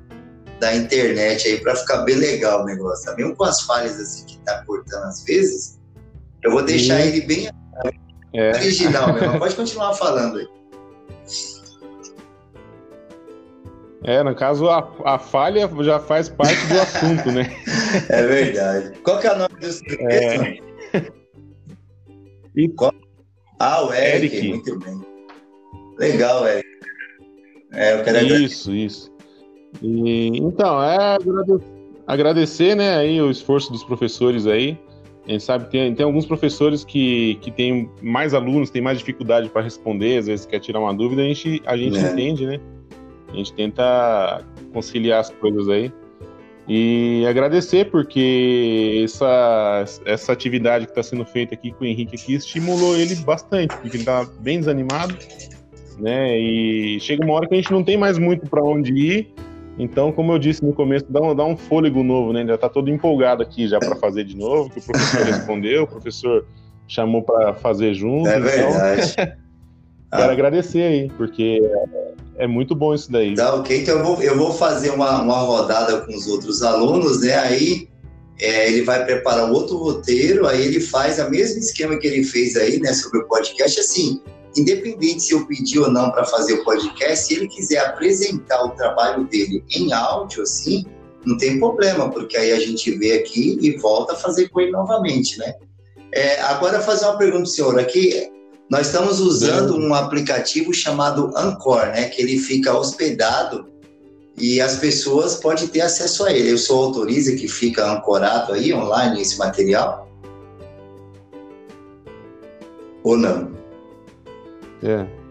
da 0.59 0.75
internet 0.75 1.47
aí 1.47 1.59
para 1.59 1.75
ficar 1.75 1.97
bem 1.97 2.15
legal 2.15 2.63
o 2.63 2.65
negócio, 2.65 3.05
tá? 3.05 3.15
Mesmo 3.15 3.35
com 3.35 3.43
as 3.43 3.61
falhas 3.61 3.99
assim 3.99 4.25
que 4.25 4.39
tá 4.39 4.63
cortando 4.65 5.03
às 5.03 5.23
vezes, 5.23 5.79
eu 6.43 6.51
vou 6.51 6.63
deixar 6.63 7.01
ele 7.01 7.21
bem 7.21 7.49
é. 8.33 8.51
original 8.55 9.13
mesmo. 9.13 9.37
Pode 9.39 9.55
continuar 9.55 9.93
falando 9.93 10.39
aí. 10.39 10.47
É, 14.07 14.21
no 14.21 14.35
caso, 14.35 14.69
a, 14.69 14.87
a 15.03 15.17
falha 15.17 15.67
já 15.81 15.99
faz 15.99 16.29
parte 16.29 16.65
do 16.67 16.79
assunto, 16.79 17.31
né? 17.31 17.49
É 18.09 18.27
verdade. 18.27 18.91
Qual 18.99 19.19
que 19.19 19.27
é 19.27 19.33
o 19.33 19.37
nome 19.37 19.55
do 19.59 20.11
é... 20.11 20.59
e... 22.55 22.69
Qual? 22.69 22.93
Ah, 23.59 23.83
o 23.83 23.93
Eric. 23.93 24.35
Eric. 24.35 24.49
Muito 24.49 24.79
bem. 24.79 25.01
Legal, 25.97 26.47
Eric. 26.47 26.67
É, 27.73 27.99
eu 27.99 28.03
quero 28.03 28.25
isso, 28.25 28.71
isso. 28.73 29.11
E, 29.81 30.37
então, 30.37 30.81
é 30.83 31.17
agradecer, 32.05 32.75
né, 32.75 32.97
aí 32.97 33.19
o 33.21 33.31
esforço 33.31 33.71
dos 33.71 33.83
professores 33.83 34.45
aí. 34.45 34.77
A 35.27 35.31
gente 35.31 35.43
sabe 35.43 35.65
que 35.65 35.71
tem, 35.71 35.95
tem 35.95 36.05
alguns 36.05 36.25
professores 36.27 36.85
que, 36.85 37.35
que 37.41 37.49
têm 37.49 37.89
mais 38.01 38.35
alunos, 38.35 38.69
têm 38.69 38.81
mais 38.81 38.99
dificuldade 38.99 39.49
para 39.49 39.63
responder, 39.63 40.19
às 40.19 40.27
vezes 40.27 40.45
quer 40.45 40.59
tirar 40.59 40.79
uma 40.79 40.93
dúvida, 40.93 41.23
a 41.23 41.25
gente, 41.25 41.63
a 41.65 41.75
gente 41.75 41.97
é. 41.97 42.11
entende, 42.11 42.45
né? 42.45 42.59
A 43.35 43.37
gente 43.37 43.53
tenta 43.53 44.43
conciliar 44.73 45.19
as 45.19 45.29
coisas 45.29 45.69
aí. 45.69 45.91
E 46.67 47.23
agradecer 47.27 47.91
porque 47.91 49.01
essa, 49.03 49.85
essa 50.03 50.33
atividade 50.33 50.85
que 50.85 50.91
está 50.91 51.03
sendo 51.03 51.23
feita 51.23 51.53
aqui 51.53 51.71
com 51.71 51.83
o 51.83 51.87
Henrique 51.87 52.15
aqui 52.15 52.33
estimulou 52.33 52.95
ele 52.95 53.15
bastante, 53.17 53.75
porque 53.77 53.97
ele 53.97 53.99
está 53.99 54.25
bem 54.39 54.59
desanimado, 54.59 55.15
né? 55.99 56.39
E 56.39 56.99
chega 56.99 57.23
uma 57.23 57.35
hora 57.35 57.47
que 57.47 57.53
a 57.53 57.57
gente 57.57 57.71
não 57.71 57.83
tem 57.83 57.97
mais 57.97 58.17
muito 58.17 58.49
para 58.49 58.63
onde 58.63 58.91
ir 58.91 59.35
então, 59.77 60.11
como 60.11 60.31
eu 60.31 60.39
disse 60.39 60.63
no 60.63 60.73
começo, 60.73 61.05
dá 61.09 61.21
um, 61.21 61.35
dá 61.35 61.45
um 61.45 61.57
fôlego 61.57 62.01
novo, 62.03 62.31
né? 62.31 62.45
Já 62.45 62.55
está 62.55 62.69
todo 62.69 62.89
empolgado 62.89 63.43
aqui 63.43 63.67
já 63.67 63.77
para 63.77 63.95
fazer 63.95 64.23
de 64.23 64.35
novo, 64.35 64.69
que 64.69 64.79
o 64.79 64.81
professor 64.81 65.23
respondeu, 65.25 65.83
o 65.83 65.87
professor 65.87 66.45
chamou 66.87 67.21
para 67.21 67.53
fazer 67.55 67.93
junto. 67.93 68.27
É 68.29 68.39
verdade. 68.39 69.11
Então, 69.11 69.25
quero 70.11 70.29
ah. 70.29 70.31
agradecer 70.31 70.81
aí, 70.81 71.11
porque 71.17 71.61
é 72.37 72.47
muito 72.47 72.75
bom 72.75 72.93
isso 72.93 73.11
daí. 73.11 73.35
Tá 73.35 73.55
ok, 73.55 73.81
então 73.81 73.99
eu 73.99 74.03
vou, 74.03 74.21
eu 74.21 74.37
vou 74.37 74.53
fazer 74.53 74.91
uma, 74.91 75.21
uma 75.21 75.39
rodada 75.39 76.01
com 76.01 76.13
os 76.13 76.27
outros 76.27 76.61
alunos, 76.61 77.21
né? 77.21 77.35
Aí 77.35 77.87
é, 78.39 78.67
ele 78.67 78.83
vai 78.83 79.05
preparar 79.05 79.49
outro 79.49 79.77
roteiro, 79.77 80.47
aí 80.47 80.65
ele 80.65 80.79
faz 80.79 81.19
o 81.19 81.29
mesmo 81.29 81.59
esquema 81.59 81.97
que 81.97 82.07
ele 82.07 82.23
fez 82.23 82.55
aí, 82.55 82.79
né, 82.79 82.93
sobre 82.93 83.19
o 83.19 83.27
podcast, 83.27 83.79
assim, 83.79 84.21
independente 84.57 85.23
se 85.23 85.33
eu 85.33 85.45
pedir 85.45 85.79
ou 85.79 85.89
não 85.89 86.11
para 86.11 86.25
fazer 86.25 86.53
o 86.53 86.63
podcast, 86.63 87.27
se 87.27 87.35
ele 87.35 87.47
quiser 87.47 87.79
apresentar 87.79 88.63
o 88.63 88.69
trabalho 88.71 89.25
dele 89.25 89.63
em 89.75 89.93
áudio, 89.93 90.43
assim, 90.43 90.85
não 91.25 91.37
tem 91.37 91.59
problema, 91.59 92.09
porque 92.09 92.37
aí 92.37 92.51
a 92.51 92.59
gente 92.59 92.91
vê 92.97 93.13
aqui 93.13 93.57
e 93.61 93.77
volta 93.77 94.13
a 94.13 94.15
fazer 94.17 94.49
com 94.49 94.61
ele 94.61 94.71
novamente, 94.71 95.39
né? 95.39 95.53
É, 96.11 96.39
agora, 96.41 96.79
fazer 96.81 97.05
uma 97.05 97.17
pergunta, 97.17 97.45
senhor, 97.45 97.77
aqui, 97.79 98.31
nós 98.69 98.87
estamos 98.87 99.19
usando 99.19 99.77
um 99.77 99.93
aplicativo 99.93 100.73
chamado 100.73 101.31
Anchor, 101.35 101.87
né, 101.87 102.05
que 102.05 102.21
ele 102.21 102.39
fica 102.39 102.75
hospedado 102.75 103.67
e 104.37 104.59
as 104.59 104.77
pessoas 104.77 105.35
podem 105.35 105.67
ter 105.67 105.81
acesso 105.81 106.25
a 106.25 106.33
ele. 106.33 106.51
Eu 106.51 106.57
sou 106.57 106.85
autoriza 106.85 107.35
que 107.35 107.47
fica 107.47 107.89
ancorado 107.89 108.53
aí 108.53 108.73
online 108.73 109.21
esse 109.21 109.37
material? 109.37 110.09
Ou 113.03 113.15
não? 113.15 113.51
É. 114.83 115.24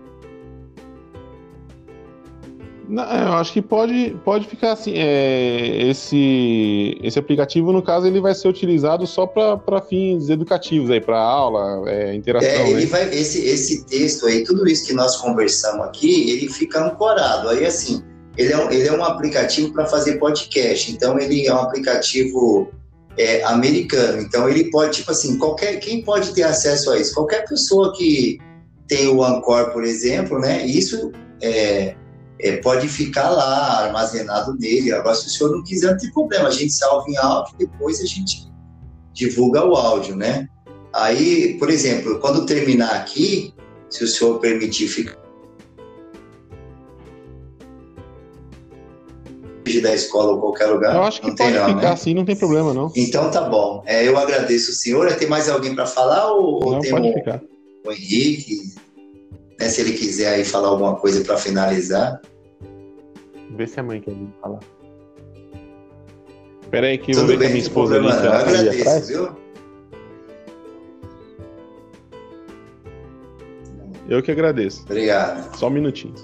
Não, 2.89 3.03
eu 3.03 3.33
acho 3.35 3.53
que 3.53 3.63
pode, 3.63 4.17
pode 4.25 4.47
ficar 4.47 4.73
assim. 4.73 4.93
É, 4.95 5.89
esse, 5.89 6.99
esse 7.03 7.19
aplicativo, 7.19 7.73
no 7.73 7.83
caso, 7.83 8.07
ele 8.07 8.21
vai 8.21 8.35
ser 8.35 8.49
utilizado 8.49 9.07
só 9.07 9.27
para 9.27 9.81
fins 9.81 10.29
educativos, 10.29 10.91
aí 10.91 11.01
para 11.01 11.19
aula, 11.19 11.89
é, 11.89 12.15
interação. 12.15 12.49
É, 12.49 12.71
ele 12.71 12.85
né? 12.85 12.87
vai, 12.87 13.09
esse, 13.15 13.47
esse 13.47 13.85
texto 13.87 14.27
aí, 14.27 14.45
tudo 14.45 14.69
isso 14.69 14.87
que 14.87 14.93
nós 14.93 15.17
conversamos 15.17 15.87
aqui, 15.87 16.31
ele 16.31 16.49
fica 16.49 16.85
ancorado. 16.85 17.49
Aí, 17.49 17.65
assim, 17.65 18.03
ele 18.37 18.53
é 18.53 18.59
um, 18.59 18.71
ele 18.71 18.89
é 18.89 18.93
um 18.93 19.05
aplicativo 19.05 19.73
para 19.73 19.87
fazer 19.87 20.19
podcast. 20.19 20.93
Então, 20.93 21.19
ele 21.19 21.47
é 21.47 21.55
um 21.55 21.59
aplicativo 21.59 22.69
é, 23.17 23.43
americano. 23.45 24.21
Então, 24.21 24.49
ele 24.49 24.71
pode, 24.71 24.99
tipo 24.99 25.11
assim, 25.11 25.39
qualquer, 25.39 25.79
quem 25.81 26.03
pode 26.03 26.35
ter 26.35 26.43
acesso 26.43 26.91
a 26.91 26.99
isso? 26.99 27.15
Qualquer 27.15 27.47
pessoa 27.49 27.93
que 27.97 28.39
tem 28.87 29.09
o 29.09 29.25
Anchor, 29.25 29.73
por 29.73 29.85
exemplo, 29.85 30.39
né? 30.39 30.67
Isso 30.67 31.11
é, 31.43 31.95
é, 32.39 32.57
pode 32.59 32.89
ficar 32.89 33.31
lá 33.31 33.85
armazenado 33.85 34.55
nele. 34.59 34.93
Agora, 34.93 35.15
se 35.15 35.27
o 35.27 35.31
senhor 35.31 35.51
não 35.51 35.63
quiser, 35.63 35.93
não 35.93 35.99
tem 35.99 36.13
problema. 36.13 36.49
A 36.49 36.53
gente 36.53 36.73
salva 36.73 37.09
em 37.09 37.17
áudio, 37.17 37.55
depois 37.59 38.01
a 38.01 38.07
gente 38.07 38.51
divulga 39.13 39.65
o 39.65 39.75
áudio, 39.75 40.17
né? 40.17 40.49
Aí, 40.93 41.57
por 41.59 41.71
exemplo, 41.71 42.19
quando 42.21 42.47
terminar 42.47 42.95
aqui, 42.95 43.53
se 43.89 44.05
o 44.05 44.09
senhor 44.09 44.39
permitir 44.39 44.89
ficar 44.89 45.25
da 49.81 49.95
escola 49.95 50.33
ou 50.33 50.41
qualquer 50.41 50.67
lugar? 50.67 50.95
Eu 50.95 51.03
acho 51.03 51.21
que 51.21 51.29
não 51.29 51.35
pode 51.35 51.53
não, 51.53 51.67
ficar 51.67 51.81
né? 51.81 51.89
assim, 51.89 52.15
não 52.15 52.25
tem 52.25 52.37
problema, 52.37 52.73
não. 52.73 52.93
Então 52.95 53.31
tá 53.31 53.43
bom. 53.43 53.83
É, 53.87 54.07
eu 54.07 54.17
agradeço 54.17 54.71
o 54.71 54.75
senhor. 54.75 55.13
Tem 55.15 55.29
mais 55.29 55.49
alguém 55.49 55.75
para 55.75 55.87
falar 55.87 56.33
ou, 56.33 56.61
não, 56.73 56.81
tem 56.81 56.91
pode 56.91 57.09
o, 57.09 57.13
ficar. 57.15 57.43
o 57.87 57.93
Henrique? 57.93 58.75
Né, 59.59 59.69
se 59.69 59.81
ele 59.81 59.93
quiser 59.93 60.35
aí 60.35 60.45
falar 60.45 60.69
alguma 60.69 60.97
coisa 60.97 61.25
para 61.25 61.37
finalizar. 61.37 62.21
Vê 63.57 63.67
se 63.67 63.79
a 63.79 63.83
mãe 63.83 64.01
quer 64.01 64.15
falar. 64.41 64.61
Espera 66.63 66.89
aí 66.89 66.99
que 66.99 67.13
Tudo 67.13 67.21
eu 67.21 67.27
vou 67.27 67.29
ver 67.29 67.39
bem, 67.39 67.49
a 67.49 67.51
minha 67.51 67.63
esposa 67.63 67.97
ali. 67.97 68.09
Eu 68.09 68.33
agradeço, 68.33 69.07
viu? 69.07 69.45
Eu 74.09 74.23
que 74.23 74.31
agradeço. 74.31 74.83
Obrigado. 74.83 75.57
Só 75.57 75.69
um 75.69 75.71
minutinho. 75.71 76.15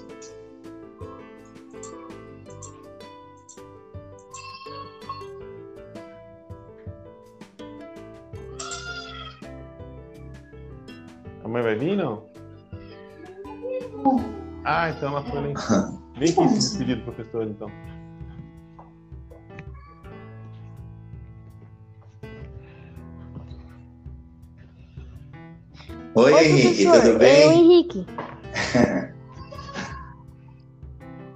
mãe 11.51 11.61
vai 11.61 11.75
vir, 11.75 11.97
não? 11.97 12.30
Ah, 14.63 14.89
então 14.89 15.09
ela 15.09 15.23
foi 15.23 15.41
nem. 15.41 15.53
Vem 16.17 16.29
aqui 16.29 16.49
se 16.49 16.69
despedir 16.69 16.97
do 16.97 17.03
professor, 17.03 17.47
então. 17.47 17.69
Oi, 26.13 26.33
Oi 26.33 26.45
Henrique, 26.45 26.83
professor. 26.83 27.07
tudo 27.07 27.19
bem? 27.19 27.47
Oi, 27.47 27.53
Henrique. 27.55 28.05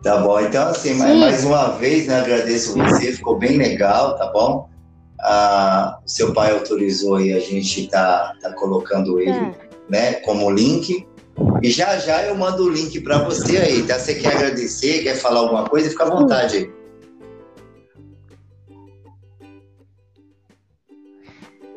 tá 0.04 0.17
bom, 0.17 0.38
então 0.41 0.67
assim, 0.67 0.95
mais, 0.95 1.17
mais 1.17 1.45
uma 1.45 1.69
vez, 1.78 2.08
né, 2.08 2.19
agradeço 2.19 2.78
você, 2.78 3.13
ficou 3.13 3.39
bem 3.39 3.58
legal, 3.58 4.17
tá 4.17 4.30
bom? 4.32 4.69
Ah, 5.21 5.97
o 6.06 6.08
seu 6.08 6.34
pai 6.34 6.51
autorizou 6.51 7.21
e 7.21 7.34
a 7.34 7.39
gente 7.39 7.88
tá, 7.88 8.34
tá 8.41 8.54
colocando 8.54 9.19
ele 9.19 9.32
é 9.32 9.56
né, 9.89 10.13
como 10.15 10.51
link. 10.51 11.08
E 11.62 11.69
já 11.69 11.98
já 11.98 12.24
eu 12.24 12.36
mando 12.36 12.63
o 12.63 12.69
link 12.69 13.00
para 13.02 13.24
você 13.24 13.58
aí, 13.58 13.84
tá? 13.84 14.00
Você 14.00 14.15
quer 14.15 14.36
agradecer, 14.36 15.04
quer 15.04 15.15
falar 15.15 15.39
alguma 15.39 15.65
coisa, 15.65 15.89
fica 15.89 16.04
à 16.04 16.10
vontade 16.10 16.58
aí. 16.58 16.71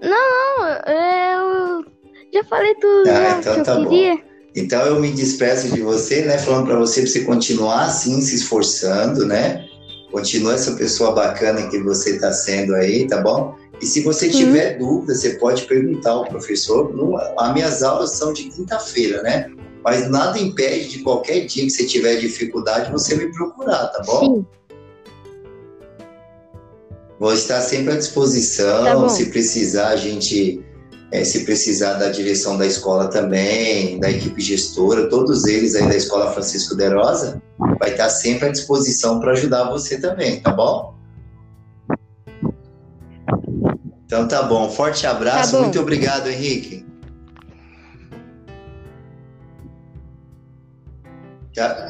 Não, 0.03 0.69
eu 0.87 1.85
já 2.33 2.45
falei 2.45 2.75
tudo 2.75 3.09
ah, 3.09 3.39
então 3.39 3.55
que 3.55 3.63
tá 3.63 3.75
eu 3.75 3.89
queria. 3.89 4.17
Bom. 4.17 4.23
Então 4.55 4.83
eu 4.87 5.01
me 5.01 5.13
despeço 5.13 5.69
de 5.69 5.81
você, 5.81 6.23
né? 6.23 6.39
Falando 6.39 6.67
para 6.67 6.79
você 6.79 7.03
para 7.03 7.11
você 7.11 7.25
continuar 7.25 7.85
assim, 7.85 8.21
se 8.21 8.37
esforçando, 8.37 9.27
né? 9.27 9.65
Continua 10.11 10.55
essa 10.55 10.73
pessoa 10.73 11.13
bacana 11.13 11.69
que 11.69 11.79
você 11.79 12.17
está 12.17 12.33
sendo 12.33 12.75
aí, 12.75 13.07
tá 13.07 13.21
bom? 13.21 13.57
E 13.81 13.87
se 13.87 14.03
você 14.03 14.27
uhum. 14.27 14.33
tiver 14.33 14.73
uhum. 14.73 14.87
dúvida, 14.87 15.15
você 15.15 15.31
pode 15.35 15.63
perguntar 15.67 16.11
ao 16.11 16.27
professor. 16.27 16.93
as 17.39 17.53
minhas 17.55 17.83
aulas 17.83 18.13
são 18.13 18.33
de 18.33 18.45
quinta-feira, 18.45 19.23
né? 19.23 19.51
Mas 19.85 20.11
nada 20.11 20.39
impede 20.39 20.89
de 20.89 20.99
qualquer 20.99 21.47
dia 21.47 21.65
que 21.65 21.71
você 21.71 21.87
tiver 21.87 22.17
dificuldade, 22.17 22.91
você 22.91 23.15
me 23.15 23.33
procurar, 23.33 23.87
tá 23.89 24.03
bom? 24.05 24.21
Sim. 24.21 24.47
Vou 27.19 27.33
estar 27.33 27.61
sempre 27.61 27.95
à 27.95 27.97
disposição. 27.97 29.03
Tá 29.03 29.09
se 29.09 29.27
precisar, 29.31 29.89
a 29.89 29.97
gente. 29.97 30.65
É, 31.11 31.25
se 31.25 31.47
precisar 31.47 31.95
da 31.95 32.11
direção 32.11 32.59
da 32.59 32.67
escola 32.67 33.09
também, 33.09 33.99
da 33.99 34.11
equipe 34.11 34.43
gestora, 34.43 35.09
todos 35.09 35.47
eles 35.47 35.75
aí 35.75 35.89
da 35.89 35.97
Escola 35.97 36.31
Francisco 36.35 36.77
de 36.77 36.87
Rosa, 36.87 37.43
vai 37.81 37.93
estar 37.93 38.11
sempre 38.11 38.49
à 38.49 38.53
disposição 38.53 39.19
para 39.19 39.33
ajudar 39.33 39.71
você 39.71 39.99
também, 39.99 40.39
tá 40.43 40.53
bom? 40.53 40.98
Então 44.09 44.27
tá 44.27 44.43
bom. 44.43 44.71
Forte 44.71 45.07
abraço. 45.07 45.53
Tá 45.53 45.63
Muito 45.63 45.79
obrigado, 45.79 46.29
Henrique. 46.29 46.83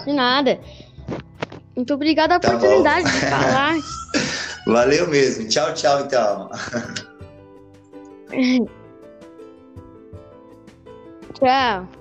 De 0.05 0.13
nada. 0.13 0.59
Muito 1.77 1.95
obrigado 1.95 2.33
a 2.33 2.41
tá 2.41 2.49
oportunidade 2.49 3.05
bom. 3.05 3.11
de 3.11 3.21
falar. 3.31 3.77
Valeu 4.67 5.07
mesmo. 5.09 5.47
Tchau, 5.47 5.73
tchau, 5.75 6.01
então. 6.01 6.51
tchau. 11.39 11.98